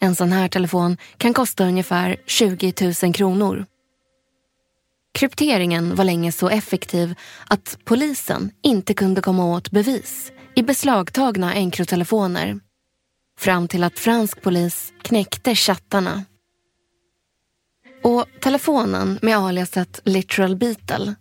[0.00, 3.66] En sån här telefon kan kosta ungefär 20 000 kronor.
[5.14, 7.14] Krypteringen var länge så effektiv
[7.46, 12.60] att polisen inte kunde komma åt bevis i beslagtagna Encrotelefoner.
[13.38, 16.24] Fram till att fransk polis knäckte chattarna.
[18.02, 21.14] Och telefonen med aliaset Literal Beetle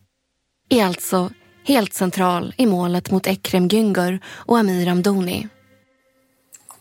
[0.70, 1.30] är alltså
[1.72, 5.48] helt central i målet mot Ekrem Güngör och Amir Amdoni.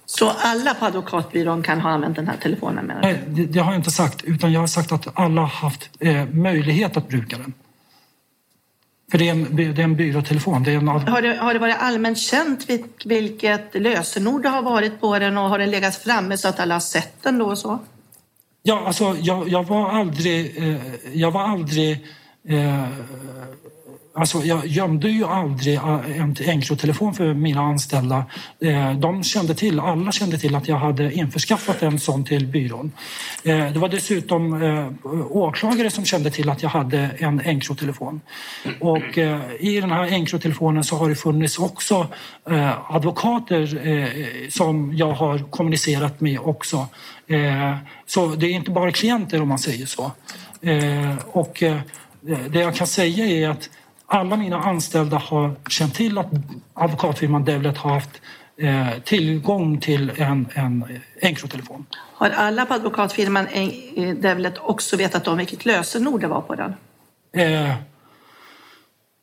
[0.07, 3.09] Så alla på advokatbyrån kan ha använt den här telefonen menar du?
[3.09, 4.25] Nej, det, det, har jag inte sagt.
[4.25, 7.53] Utan jag har sagt att alla har haft eh, möjlighet att bruka den.
[9.11, 10.63] För det är en, det är en byråtelefon.
[10.63, 10.89] Det är en...
[10.89, 12.67] Har, det, har det varit allmänt känt
[13.05, 16.75] vilket lösenord det har varit på den och har den legat framme så att alla
[16.75, 17.79] har sett den då och så?
[18.63, 20.59] Ja, alltså jag, jag var aldrig...
[20.59, 20.77] Eh,
[21.13, 22.07] jag var aldrig
[22.49, 22.85] eh,
[24.15, 28.25] Alltså jag gömde ju aldrig äh, en Encrotelefon för mina anställda.
[28.61, 32.93] Eh, de kände till, alla kände till att jag hade införskaffat en sån till byrån.
[33.45, 34.89] Eh, det var dessutom eh,
[35.31, 38.21] åklagare som kände till att jag hade en Encrotelefon.
[38.81, 39.19] Och
[39.59, 42.07] i den här Encrotelefonen så har det funnits också
[42.89, 46.87] advokater som jag har kommunicerat med också.
[48.07, 50.13] Så det är inte bara klienter om man säger så.
[51.33, 51.63] Och
[52.51, 53.71] det jag kan säga är att
[54.11, 56.27] alla mina anställda har känt till att
[56.75, 58.11] advokatfirman Devlet har haft
[58.57, 60.85] eh, tillgång till en, en
[61.23, 61.87] Encrotelefon.
[62.15, 66.75] Har alla på advokatfirman eh, Devlet också vetat om vilket lösenord det var på den?
[67.33, 67.75] Eh,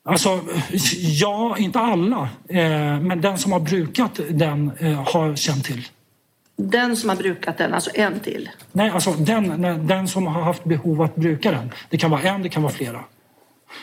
[0.04, 0.40] alltså,
[1.00, 2.28] ja, inte alla.
[2.48, 5.88] Eh, men den som har brukat den eh, har känt till.
[6.56, 8.50] Den som har brukat den, alltså en till?
[8.72, 11.72] Nej, alltså den, den som har haft behov att bruka den.
[11.90, 13.04] Det kan vara en, det kan vara flera.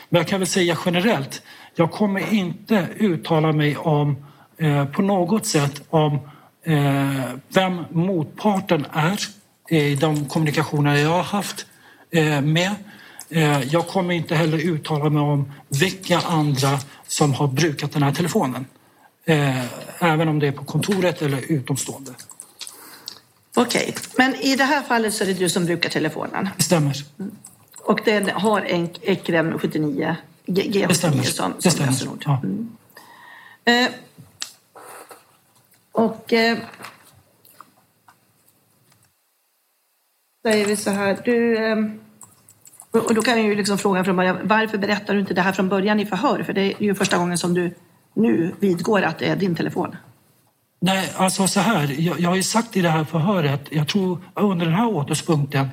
[0.10, 1.41] Men jag kan väl säga generellt,
[1.76, 4.26] jag kommer inte uttala mig om
[4.58, 6.19] eh, på något sätt om
[6.63, 9.19] eh, vem motparten är
[9.69, 11.65] i de kommunikationer jag har haft
[12.12, 12.76] eh, med.
[13.30, 18.12] Eh, jag kommer inte heller uttala mig om vilka andra som har brukat den här
[18.12, 18.65] telefonen.
[19.26, 19.65] Eh,
[20.04, 22.12] även om det är på kontoret eller utomstående.
[23.56, 26.50] Okej, men i det här fallet så är det du som brukar telefonen?
[26.58, 26.95] Stämmer.
[27.19, 27.36] Mm.
[27.86, 32.24] Och den har en Ekrem 79, G79 som, som lösenord.
[32.26, 32.41] Ja.
[32.43, 32.78] Mm.
[33.65, 33.91] Eh,
[35.91, 36.58] och eh,
[40.45, 41.65] säger vi så här, du...
[41.65, 41.78] Eh,
[42.91, 45.52] och då kan jag ju liksom fråga från början, varför berättar du inte det här
[45.52, 46.43] från början i förhör?
[46.43, 47.74] För det är ju första gången som du
[48.13, 49.95] nu vidgår att det är din telefon.
[50.86, 51.95] Nej, alltså så här.
[51.98, 55.69] Jag, jag har ju sagt i det här förhöret, jag tror under den här återspunkten,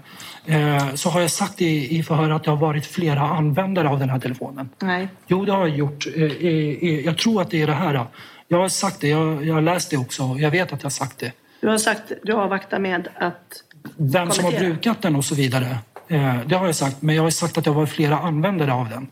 [0.46, 3.98] eh, så har jag sagt i, i förhöret att det har varit flera användare av
[3.98, 4.68] den här telefonen.
[4.78, 5.08] Nej.
[5.26, 6.06] Jo, det har jag gjort.
[6.16, 8.06] Eh, eh, jag tror att det är det här.
[8.48, 10.36] Jag har sagt det, jag, jag har läst det också.
[10.38, 11.32] Jag vet att jag har sagt det.
[11.60, 13.62] Du har sagt, du avvaktar med att
[13.96, 15.78] Vem som har brukat den och så vidare.
[16.08, 18.72] Eh, det har jag sagt, men jag har sagt att det har varit flera användare
[18.72, 19.08] av den.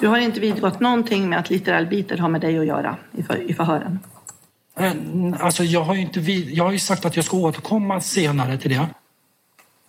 [0.00, 3.22] Du har inte vidgått någonting med att litteral biter har med dig att göra i,
[3.22, 3.98] för, i förhören?
[4.76, 4.92] Eh,
[5.38, 8.70] alltså jag har, inte vid, jag har ju sagt att jag ska återkomma senare till
[8.70, 8.86] det.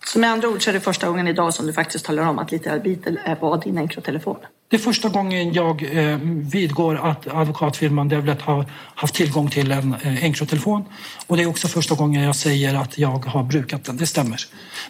[0.06, 2.38] Så med andra ord så är det första gången idag som du faktiskt talar om
[2.38, 4.36] att Litteral Beatle var din Encrotelefon?
[4.68, 6.18] Det är första gången jag eh,
[6.52, 10.84] vidgår att advokatfirman Devlet har haft tillgång till en eh, Encrotelefon.
[11.26, 14.40] Och det är också första gången jag säger att jag har brukat den, det stämmer.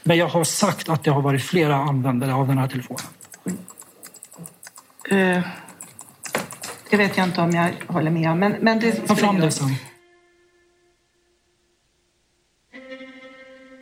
[0.03, 3.07] Men jag har sagt att det har varit flera användare av den här telefonen.
[5.13, 5.41] Uh.
[6.91, 8.39] Det vet jag inte om jag håller med om.
[8.39, 9.69] Men, men det Ta fram det sen.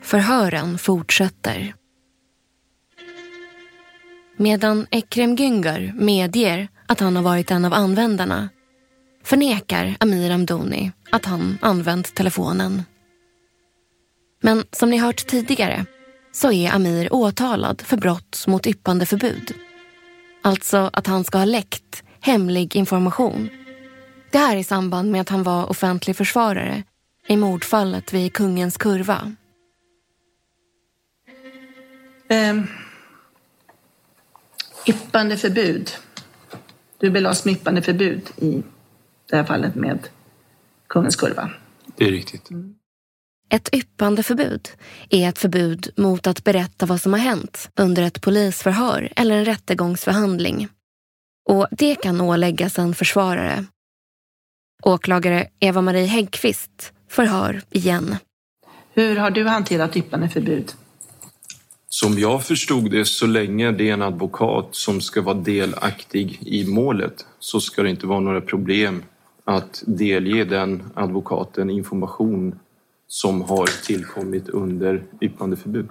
[0.03, 1.75] Förhören fortsätter.
[4.37, 8.49] Medan Ekrem Güngör medger att han har varit en av användarna
[9.25, 12.83] förnekar Amir Amdoni att han använt telefonen.
[14.43, 15.87] Men som ni hört tidigare
[16.33, 19.55] så är Amir åtalad för brott mot yppandeförbud.
[20.43, 23.49] Alltså att han ska ha läckt hemlig information.
[24.31, 26.83] Det här i samband med att han var offentlig försvarare
[27.27, 29.33] i mordfallet vid Kungens kurva.
[32.31, 32.67] Um,
[34.87, 35.91] yppandeförbud.
[36.99, 38.63] Du belades med yppandeförbud i
[39.31, 39.99] det här fallet med
[40.89, 41.51] Kungens kurva.
[41.97, 42.51] Det är riktigt.
[42.51, 42.75] Mm.
[43.51, 44.69] Ett yppande förbud
[45.11, 49.45] är ett förbud mot att berätta vad som har hänt under ett polisförhör eller en
[49.45, 50.69] rättegångsförhandling.
[51.49, 53.65] Och det kan åläggas en försvarare.
[54.83, 58.17] Åklagare Eva-Marie Häggkvist förhör igen.
[58.95, 60.73] Hur har du hanterat yppandeförbud?
[61.89, 66.67] Som jag förstod det, så länge det är en advokat som ska vara delaktig i
[66.67, 69.03] målet så ska det inte vara några problem
[69.45, 72.59] att delge den advokaten information
[73.07, 75.89] som har tillkommit under yppandeförbud.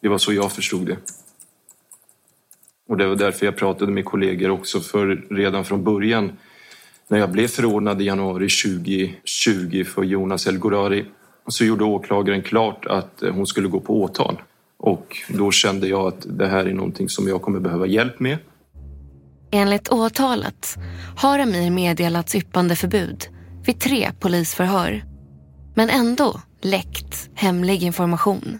[0.00, 0.96] Det var så jag förstod det.
[2.88, 6.32] Och det var därför jag pratade med kollegor också, för redan från början
[7.08, 11.04] när jag blev förordnad i januari 2020 för Jonas El Gorari
[11.48, 14.42] så gjorde åklagaren klart att eh, hon skulle gå på åtal.
[14.78, 18.38] Och då kände jag att det här är någonting som jag kommer behöva hjälp med.
[19.50, 20.76] Enligt åtalet
[21.16, 23.24] har Amir meddelats yppandeförbud
[23.66, 25.04] vid tre polisförhör
[25.74, 28.58] men ändå läckt hemlig information.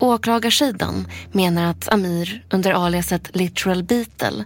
[0.00, 4.44] Åklagarsidan menar att Amir under aliaset Literal Beetle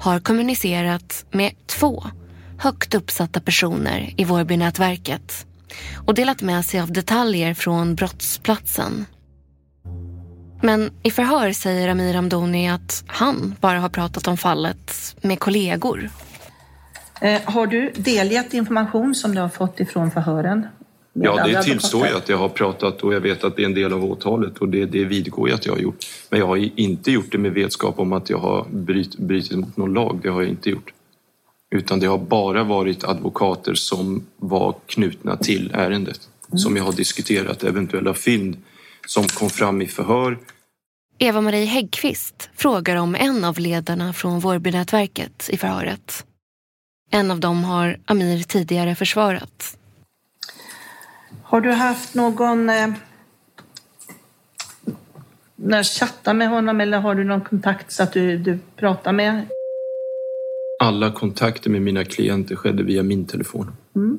[0.00, 2.04] har kommunicerat med två
[2.58, 5.46] högt uppsatta personer i Vårbynätverket
[6.06, 9.06] och delat med sig av detaljer från brottsplatsen.
[10.62, 16.10] Men i förhör säger Amir Amdoni att han bara har pratat om fallet med kollegor.
[17.20, 20.66] Eh, har du delgett information som du har fått ifrån förhören?
[21.22, 23.74] Ja, det tillstår jag att jag har pratat och jag vet att det är en
[23.74, 26.06] del av åtalet och det, det vidgår jag att jag har gjort.
[26.30, 29.76] Men jag har inte gjort det med vetskap om att jag har bryt, brutit mot
[29.76, 30.20] någon lag.
[30.22, 30.92] Det har jag inte gjort.
[31.70, 36.20] Utan det har bara varit advokater som var knutna till ärendet.
[36.48, 36.58] Mm.
[36.58, 38.56] Som jag har diskuterat eventuella fynd
[39.06, 40.38] som kom fram i förhör.
[41.18, 46.24] Eva-Marie Häggkvist frågar om en av ledarna från Vårbynätverket i förhöret.
[47.10, 49.77] En av dem har Amir tidigare försvarat.
[51.48, 52.88] Har du haft någon eh,
[55.56, 59.46] när chatta med honom eller har du någon kontakt så att du, du pratar med?
[60.78, 63.72] Alla kontakter med mina klienter skedde via min telefon.
[63.96, 64.18] Mm.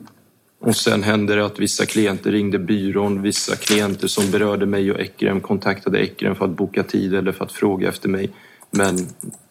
[0.59, 4.99] Och sen hände det att vissa klienter ringde byrån, vissa klienter som berörde mig och
[4.99, 8.29] Ekrem kontaktade Ekrem för att boka tid eller för att fråga efter mig.
[8.71, 8.97] Men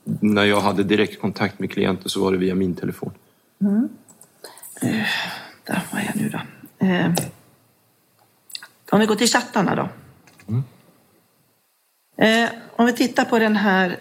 [0.04, 3.12] när jag hade direkt kontakt med klienter så var det via min telefon.
[3.60, 3.88] Mm.
[4.84, 5.06] Uh,
[5.64, 6.38] där var jag nu då.
[6.86, 7.37] Uh.
[8.90, 9.88] Om vi går till chattarna då.
[10.48, 10.64] Mm.
[12.16, 13.96] Eh, om vi tittar på den här...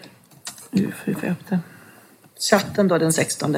[0.70, 1.60] Nu får jag upp den.
[2.50, 3.56] Chatten då den 16.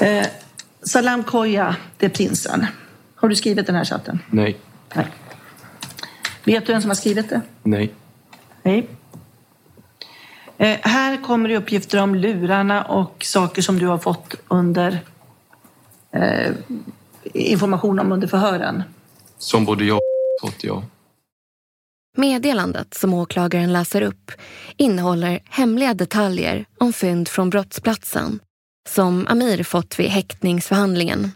[0.00, 0.26] Eh,
[0.82, 2.66] Salam Koya, det är prinsen.
[3.14, 4.18] Har du skrivit den här chatten?
[4.30, 4.58] Nej.
[4.94, 5.06] Nej.
[6.44, 7.40] Vet du vem som har skrivit det?
[7.62, 7.94] Nej.
[8.62, 8.88] Nej.
[10.58, 15.00] Eh, här kommer det uppgifter om lurarna och saker som du har fått under
[16.14, 16.54] eh,
[17.32, 18.82] information om under förhören.
[19.38, 20.82] Som både jag och fått, ja.
[22.16, 24.32] Meddelandet som åklagaren läser upp
[24.76, 28.40] innehåller hemliga detaljer om fynd från brottsplatsen
[28.88, 31.30] som Amir fått vid häktningsförhandlingen.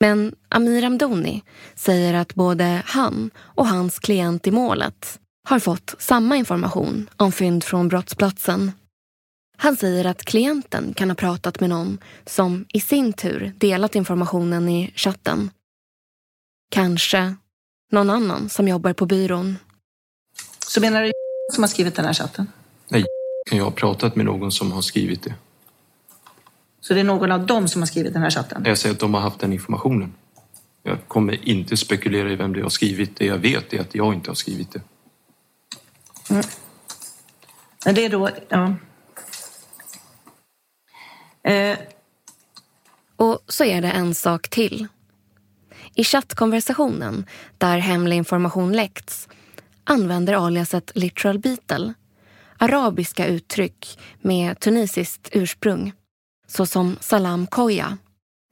[0.00, 1.42] Men Amir Amdoni
[1.74, 7.64] säger att både han och hans klient i målet har fått samma information om fynd
[7.64, 8.72] från brottsplatsen.
[9.62, 14.68] Han säger att klienten kan ha pratat med någon som i sin tur delat informationen
[14.68, 15.50] i chatten.
[16.70, 17.34] Kanske
[17.90, 19.58] någon annan som jobbar på byrån.
[20.66, 21.12] Så menar du
[21.52, 22.46] som har skrivit den här chatten?
[22.88, 23.04] Nej,
[23.46, 25.34] kan jag ha pratat med någon som har skrivit det.
[26.80, 28.62] Så det är någon av dem som har skrivit den här chatten?
[28.66, 30.14] Jag säger att de har haft den informationen.
[30.82, 33.16] Jag kommer inte spekulera i vem det har skrivit.
[33.16, 34.80] Det jag vet är att jag inte har skrivit det.
[36.30, 36.44] Mm.
[37.84, 38.74] Men det är då, ja.
[41.44, 41.78] Eh.
[43.16, 44.86] Och så är det en sak till.
[45.94, 47.26] I chattkonversationen,
[47.58, 49.28] där hemlig information läckts,
[49.84, 51.94] använder aliaset literal beetle
[52.62, 55.92] arabiska uttryck med tunisiskt ursprung,
[56.46, 57.98] såsom salam koya,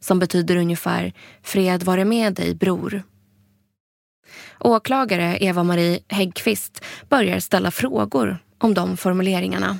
[0.03, 1.13] som betyder ungefär
[1.43, 3.03] fred vare med dig bror.
[4.61, 9.79] Åklagare Eva-Marie Häggkvist börjar ställa frågor om de formuleringarna.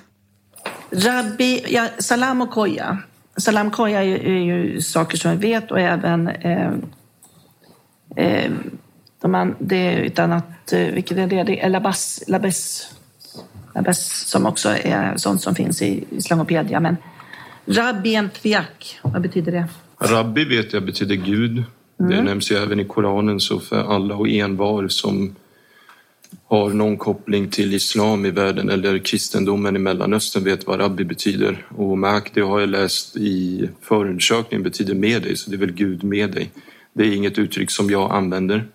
[0.91, 2.99] Rabbi, ja, salam och koja.
[3.41, 6.73] Salam koja är, är ju saker som vi vet och även eh,
[8.17, 8.51] eh,
[9.21, 11.43] de an, det är ett annat, eh, vilket är det?
[11.43, 12.91] Det är labas, labes,
[13.75, 16.81] labes som också är sånt som finns i islamopedia.
[16.81, 16.97] Men
[17.67, 19.69] Rabbi Entviak, vad betyder det?
[20.01, 21.65] Rabbi vet jag betyder Gud.
[22.01, 22.11] Mm.
[22.11, 25.37] Det nämns ju även i Koranen, så för alla och envar som
[26.51, 31.67] har någon koppling till islam i världen eller kristendomen i Mellanöstern vet vad rabbi betyder.
[31.77, 36.05] Och Mahdi har jag läst i förundersökningen betyder med dig, så det är väl Gud
[36.05, 36.51] med dig.
[36.93, 38.69] Det är inget uttryck som jag använder.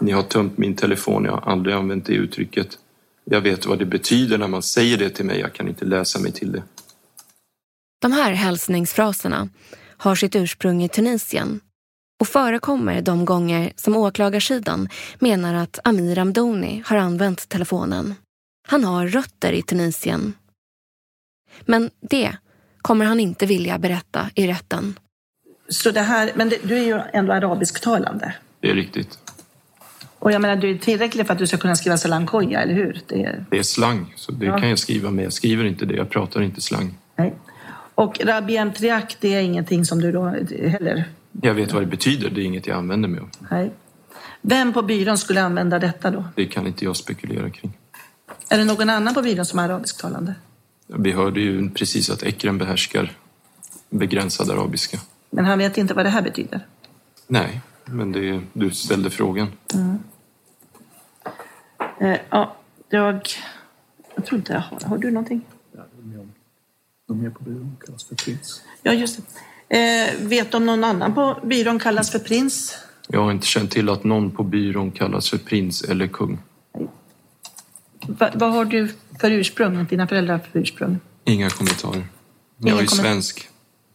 [0.00, 2.68] Ni har tömt min telefon, jag har aldrig använt det uttrycket.
[3.24, 6.18] Jag vet vad det betyder när man säger det till mig, jag kan inte läsa
[6.18, 6.62] mig till det.
[8.02, 9.48] De här hälsningsfraserna
[9.96, 11.60] har sitt ursprung i Tunisien
[12.20, 14.88] och förekommer de gånger som åklagarsidan
[15.18, 18.14] menar att Amir Amdoni har använt telefonen.
[18.68, 20.32] Han har rötter i Tunisien.
[21.60, 22.36] Men det
[22.78, 24.98] kommer han inte vilja berätta i rätten.
[25.68, 28.34] Så det här, men det, du är ju ändå arabisktalande.
[28.60, 29.18] Det är riktigt.
[30.18, 32.74] Och jag menar, du är tillräcklig för att du ska kunna skriva Salam Koja, eller
[32.74, 33.00] hur?
[33.06, 33.44] Det är...
[33.50, 34.58] Det är slang, så det Ja.
[34.58, 35.94] kan jag skriva men jag skriver inte det.
[35.94, 36.94] Jag pratar inte slang.
[37.16, 37.34] Nej.
[37.94, 40.24] Och Rabbi Emtriak, det är ingenting som du då
[40.68, 41.04] heller...
[41.42, 43.30] Jag vet vad det betyder, det är inget jag använder mig av.
[43.50, 43.72] Nej.
[44.40, 46.24] Vem på byrån skulle använda detta då?
[46.34, 47.78] Det kan inte jag spekulera kring.
[48.48, 50.34] Är det någon annan på byrån som är arabisktalande?
[50.86, 53.12] Vi hörde ju precis att Ekrem behärskar
[53.90, 54.98] begränsad arabiska.
[55.30, 56.66] Men han vet inte vad det här betyder.
[57.26, 59.48] Nej, men det, du ställde frågan.
[59.74, 59.98] Mm.
[62.00, 62.56] Eh, ja,
[62.88, 63.20] jag...
[64.14, 64.88] Jag tror inte jag har...
[64.88, 65.40] Har du någonting?
[67.08, 68.62] De är på byrån, kallas för prins.
[68.82, 69.22] Ja, just det.
[69.68, 72.78] Eh, vet om någon annan på byrån kallas för prins?
[73.08, 76.38] Jag har inte känt till att någon på byrån kallas för prins eller kung.
[78.06, 78.88] Va, vad har du
[79.20, 79.86] för ursprung?
[79.90, 81.00] Dina föräldrar för ursprung?
[81.24, 82.06] Inga kommentarer.
[82.58, 82.96] Jag är kommentar.
[82.96, 83.48] svensk.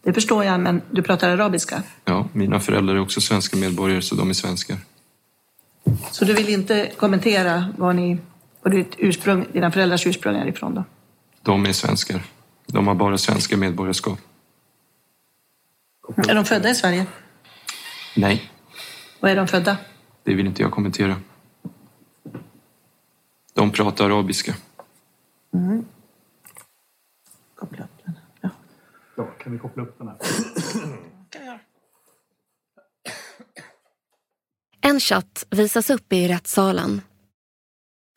[0.03, 1.83] Det förstår jag, men du pratar arabiska.
[2.05, 4.77] Ja, mina föräldrar är också svenska medborgare så de är svenskar.
[6.11, 8.17] Så du vill inte kommentera var ni,
[8.61, 10.83] var ditt ursprung, dina föräldrars ursprung är ifrån då?
[11.41, 12.23] De är svenskar.
[12.67, 14.19] De har bara svenska medborgarskap.
[16.17, 17.05] Är de födda i Sverige?
[18.15, 18.51] Nej,
[19.19, 19.77] Var är de födda?
[20.23, 21.15] det vill inte jag kommentera.
[23.53, 24.55] De pratar arabiska.
[25.53, 25.85] Mm.
[29.15, 30.17] Ja, kan vi koppla upp den här?
[34.81, 37.01] En chatt visas upp i rättssalen.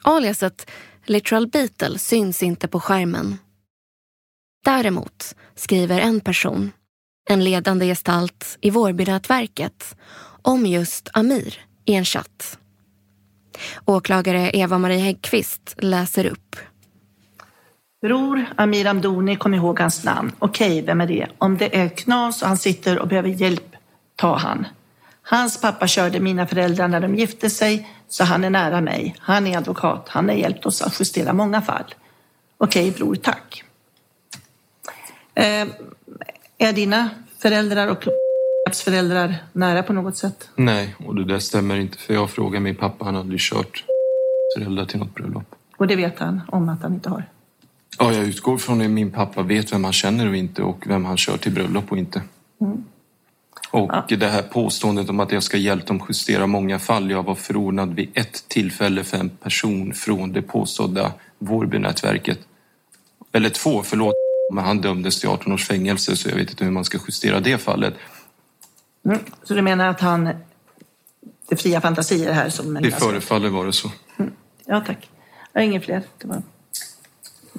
[0.04, 0.70] Aliaset
[1.04, 3.36] Literal Beetle syns inte på skärmen.
[4.64, 6.70] Däremot skriver en person,
[7.24, 9.96] en ledande gestalt i Vårbynätverket,
[10.42, 11.54] om just Amir
[11.84, 12.58] i en chatt.
[13.84, 16.56] Åklagare Eva-Marie Häggkvist läser upp.
[18.02, 20.32] Bror Amir Amdoni, kom ihåg hans namn.
[20.38, 21.28] Okej, vem är det?
[21.38, 23.76] Om det är knas och han sitter och behöver hjälp,
[24.16, 24.66] ta han.
[25.22, 29.16] Hans pappa körde mina föräldrar när de gifte sig, så han är nära mig.
[29.18, 30.08] Han är advokat.
[30.08, 31.94] Han har hjälpt oss att justera många fall.
[32.58, 33.64] Okej, bror, tack.
[35.34, 35.66] Eh,
[36.64, 38.04] är dina föräldrar och
[38.74, 40.48] föräldrar nära på något sätt?
[40.56, 43.84] Nej, och det där stämmer inte för jag frågade min pappa, han hade aldrig kört
[44.56, 45.54] föräldrar till något bröllop.
[45.76, 47.24] Och det vet han om att han inte har.
[47.98, 51.04] Ja, jag utgår från att min pappa vet vem han känner och inte och vem
[51.04, 52.22] han kör till bröllop och inte.
[52.60, 52.84] Mm.
[53.70, 57.10] Och det här påståendet om att jag ska hjälpa dem justera många fall.
[57.10, 62.38] Jag var förordnad vid ett tillfälle för en person från det påstådda Vårbynätverket.
[63.32, 64.14] Eller två, förlåt.
[64.52, 67.40] Men han dömdes till 18 års fängelse så jag vet inte hur man ska justera
[67.40, 67.94] det fallet.
[69.06, 69.18] Mm.
[69.42, 70.24] Så du menar att han...
[70.24, 72.74] Det är fria fantasier här som...
[72.74, 73.90] Det förefaller vara så.
[74.66, 75.10] Ja, tack.
[75.52, 76.02] Jag har inget fler.
[76.18, 76.42] Det var...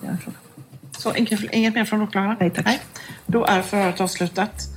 [0.03, 0.37] en fråga.
[0.97, 2.37] Så inget, inget mer från åklagaren?
[2.39, 2.79] Nej, tack.
[3.25, 4.69] Då är förhöret avslutat.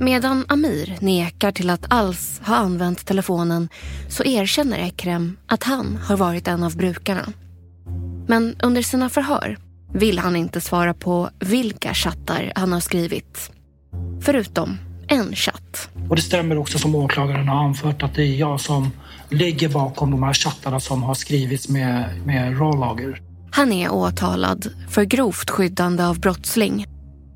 [0.00, 3.68] Medan Amir nekar till att alls ha använt telefonen
[4.08, 7.32] så erkänner Ekrem att han har varit en av brukarna.
[8.26, 9.58] Men under sina förhör
[9.92, 13.50] vill han inte svara på vilka chattar han har skrivit.
[14.20, 15.88] Förutom en chatt.
[16.08, 18.90] Och det stämmer också som åklagaren har anfört att det är jag som
[19.30, 23.22] ligger bakom de här chattarna som har skrivits med, med rålager.
[23.50, 26.86] Han är åtalad för grovt skyddande av brottsling.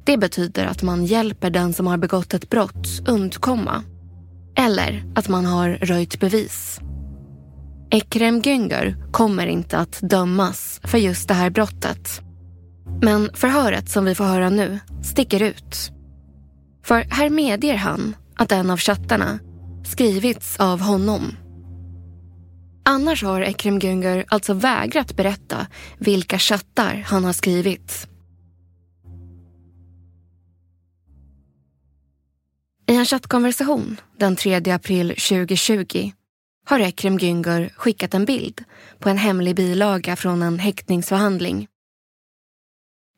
[0.04, 3.82] Det betyder att man hjälper den som har begått ett brott undkomma.
[4.56, 6.80] Eller att man har röjt bevis.
[7.92, 12.20] Ekrem Güngör kommer inte att dömas för just det här brottet.
[13.02, 15.90] Men förhöret som vi får höra nu sticker ut.
[16.84, 19.38] För här medger han att en av chattarna
[19.84, 21.36] skrivits av honom.
[22.84, 25.66] Annars har Ekrem Güngör alltså vägrat berätta
[25.98, 28.06] vilka chattar han har skrivit.
[32.86, 36.12] I en chattkonversation den 3 april 2020
[36.66, 38.64] har Ekrem Güngör skickat en bild
[38.98, 41.68] på en hemlig bilaga från en häktningsförhandling.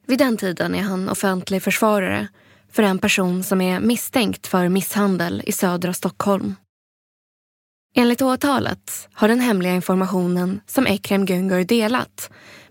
[0.07, 2.29] Vid den tiden är han offentlig försvarare
[2.71, 6.55] för en person som är misstänkt för misshandel i södra Stockholm.
[7.95, 12.31] Enligt åtalet har den hemliga informationen som Ekrem Güngör delat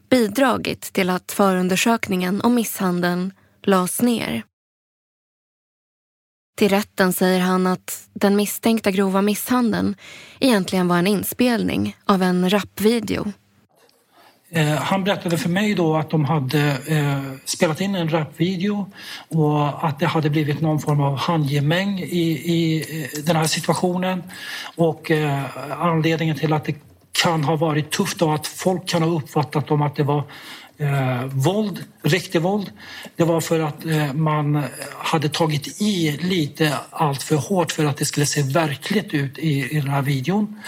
[0.09, 4.43] bidragit till att förundersökningen om misshandeln lades ner.
[6.55, 9.95] Till rätten säger han att den misstänkta grova misshandeln
[10.39, 13.31] egentligen var en inspelning av en rapvideo.
[14.53, 18.91] Eh, han berättade för mig då att de hade eh, spelat in en rapvideo
[19.27, 24.23] och att det hade blivit någon form av handgemäng i, i eh, den här situationen.
[24.75, 25.43] Och eh,
[25.81, 26.75] anledningen till att det
[27.23, 30.23] kan ha varit tufft då att folk kan ha uppfattat dem att det var
[30.81, 32.71] eh, våld, riktigt våld.
[33.15, 34.63] Det var för att eh, man
[34.97, 39.77] hade tagit i lite allt för hårt för att det skulle se verkligt ut i,
[39.77, 40.61] i den här videon.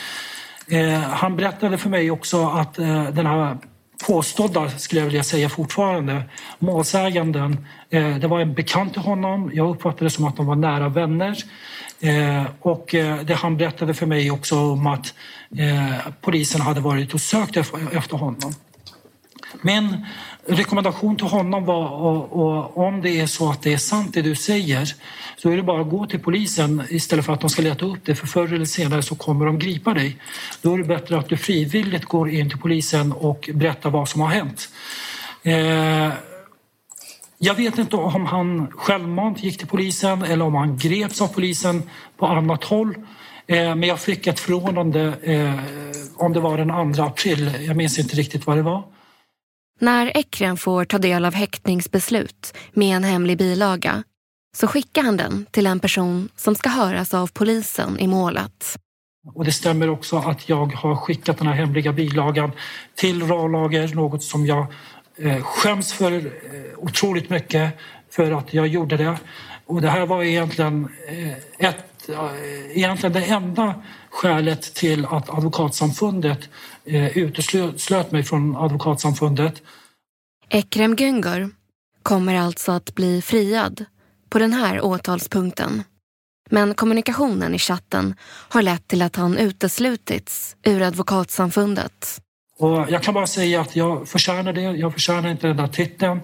[0.68, 3.58] Eh, han berättade för mig också att eh, den här
[4.08, 6.24] påstådda, skulle jag vilja säga fortfarande,
[6.60, 9.52] målsäganden, eh, det var en bekant till honom.
[9.54, 11.38] Jag uppfattade det som att de var nära vänner.
[12.00, 15.14] Eh, och eh, det han berättade för mig också om att
[15.58, 18.54] eh, polisen hade varit och sökt efter honom.
[19.62, 20.06] Min
[20.48, 24.22] rekommendation till honom var och, och, om det är så att det är sant det
[24.22, 24.96] du säger
[25.38, 28.00] så är det bara att gå till polisen istället för att de ska leta upp
[28.06, 30.18] det för förr eller senare så kommer de gripa dig.
[30.62, 34.22] Då är det bättre att du frivilligt går in till polisen och berättar vad som
[34.22, 34.70] har hänt.
[35.44, 36.14] Eh,
[37.38, 41.84] jag vet inte om han självmant gick till polisen eller om han greps av polisen
[42.18, 42.96] på annat håll.
[43.48, 45.60] Eh, men jag fick ett förordnande eh,
[46.16, 47.52] om det var den 2 april.
[47.68, 48.84] Jag minns inte riktigt vad det var.
[49.80, 54.04] När Ekrem får ta del av häktningsbeslut med en hemlig bilaga
[54.58, 58.78] så skickar han den till en person som ska höras av polisen i målet.
[59.34, 62.52] Och det stämmer också att jag har skickat den här hemliga bilagan
[62.96, 64.66] till Ralager, något som jag
[65.18, 66.22] eh, skäms för eh,
[66.78, 69.18] otroligt mycket för att jag gjorde det.
[69.66, 73.76] Och det här var egentligen, eh, ett, eh, egentligen det enda
[74.10, 76.50] skälet till att Advokatsamfundet
[76.86, 79.62] uteslöt mig från Advokatsamfundet.
[80.50, 81.52] Ekrem Güngör
[82.04, 83.86] kommer alltså att bli friad
[84.30, 85.84] på den här åtalspunkten.
[86.50, 88.16] Men kommunikationen i chatten
[88.50, 92.20] har lett till att han uteslutits ur Advokatsamfundet.
[92.58, 94.62] Och jag kan bara säga att jag förtjänar det.
[94.62, 96.20] Jag förtjänar inte den där titeln.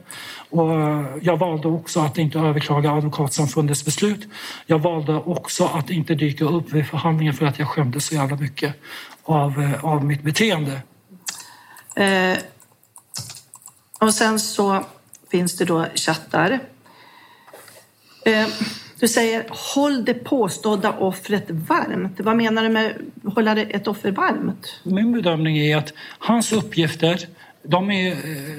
[0.50, 0.72] Och
[1.22, 4.28] jag valde också att inte överklaga Advokatsamfundets beslut.
[4.66, 8.36] Jag valde också att inte dyka upp vid förhandlingen för att jag skämdes så jävla
[8.36, 8.76] mycket
[9.30, 10.82] av, eh, av mitt beteende.
[11.96, 12.38] Eh,
[14.00, 14.86] och sen så
[15.32, 16.60] finns det då chattar.
[18.26, 18.48] Eh,
[19.00, 22.20] du säger håll det påstådda offret varmt.
[22.20, 22.94] Vad menar du med
[23.26, 24.82] hålla ett offer varmt?
[24.84, 27.28] Min bedömning är att hans uppgifter,
[27.64, 28.16] de, är,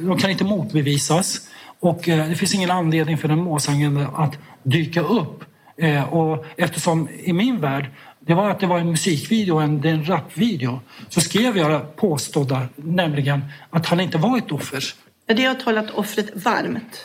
[0.07, 1.49] de kan inte motbevisas
[1.81, 5.45] och eh, det finns ingen anledning för den målsägande att dyka upp.
[5.77, 7.91] Eh, och eftersom i min värld
[8.21, 13.45] det var att det var en musikvideo, en, en rapvideo, så skrev jag påstådda, nämligen
[13.71, 14.85] att han inte var ett offer.
[15.27, 17.05] Är det att hålla offret varmt?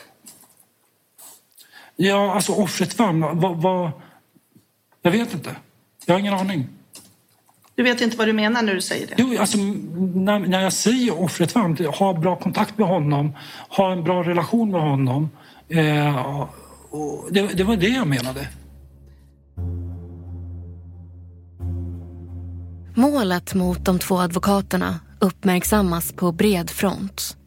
[1.96, 3.92] Ja, alltså offret varmt, vad, vad...
[5.02, 5.56] Jag vet inte.
[6.06, 6.68] Jag har ingen aning.
[7.76, 9.14] Du vet inte vad du menar när du säger det?
[9.18, 13.34] Jo, alltså, när, när jag säger offret varmt, ha bra kontakt med honom,
[13.70, 15.30] ha en bra relation med honom.
[15.70, 16.48] Eh,
[17.32, 18.48] det, det var det jag menade.
[22.98, 27.38] Målet mot de två advokaterna uppmärksammas på bred front.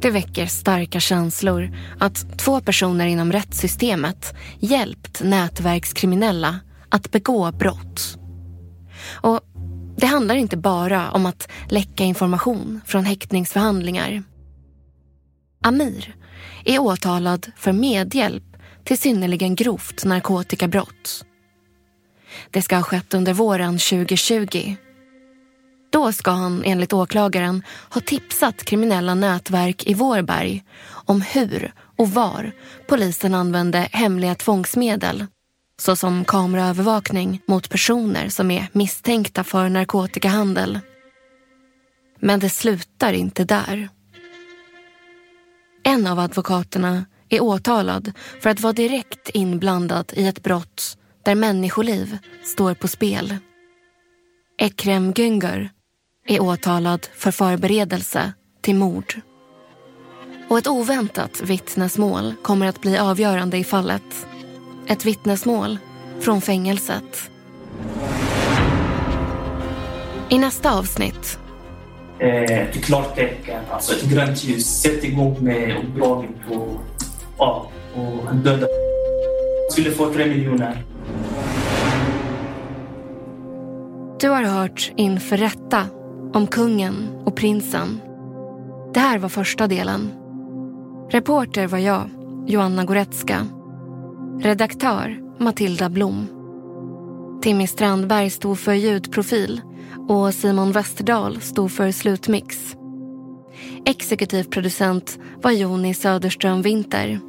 [0.00, 8.18] Det väcker starka känslor att två personer inom rättssystemet hjälpt nätverkskriminella att begå brott.
[9.10, 9.40] Och
[9.96, 14.22] det handlar inte bara om att läcka information från häktningsförhandlingar.
[15.62, 16.16] Amir
[16.64, 18.44] är åtalad för medhjälp
[18.84, 21.24] till synnerligen grovt narkotikabrott.
[22.50, 24.76] Det ska ha skett under våren 2020
[25.92, 32.52] då ska han enligt åklagaren ha tipsat kriminella nätverk i Vårberg om hur och var
[32.88, 35.26] polisen använde hemliga tvångsmedel
[35.80, 40.80] såsom kameraövervakning mot personer som är misstänkta för narkotikahandel.
[42.20, 43.88] Men det slutar inte där.
[45.82, 52.18] En av advokaterna är åtalad för att vara direkt inblandad i ett brott där människoliv
[52.42, 53.36] står på spel.
[54.58, 55.68] Ekrem Güngör
[56.26, 59.14] är åtalad för förberedelse till mord.
[60.48, 64.26] Och ett oväntat vittnesmål kommer att bli avgörande i fallet.
[64.86, 65.78] Ett vittnesmål
[66.20, 67.30] från fängelset.
[70.28, 71.38] I nästa avsnitt.
[72.18, 74.66] Eh, klartecken, alltså ett grönt ljus.
[74.66, 76.80] Sätt igång med uppdraget på
[77.38, 78.66] A och döda.
[79.70, 80.84] Skulle få tre miljoner.
[84.22, 85.86] Du har hört Inför rätta
[86.32, 88.00] om kungen och prinsen.
[88.94, 90.10] Det här var första delen.
[91.10, 92.10] Reporter var jag,
[92.46, 93.46] Joanna Goretzka.
[94.40, 96.26] Redaktör Matilda Blom.
[97.42, 99.60] Timmy Strandberg stod för ljudprofil
[100.08, 102.76] och Simon Westerdahl stod för slutmix.
[103.86, 107.20] Exekutiv producent var Joni Söderström Winter.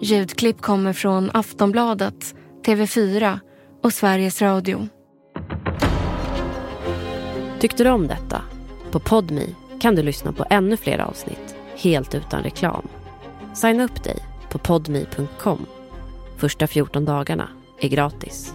[0.00, 2.34] Ljudklipp kommer från Aftonbladet,
[2.66, 3.38] TV4
[3.82, 4.88] och Sveriges Radio.
[7.60, 8.42] Tyckte du om detta?
[8.90, 12.88] På Podmi kan du lyssna på ännu fler avsnitt helt utan reklam.
[13.54, 14.16] Signa upp dig
[14.50, 15.66] på podmi.com.
[16.36, 17.48] Första 14 dagarna
[17.80, 18.54] är gratis.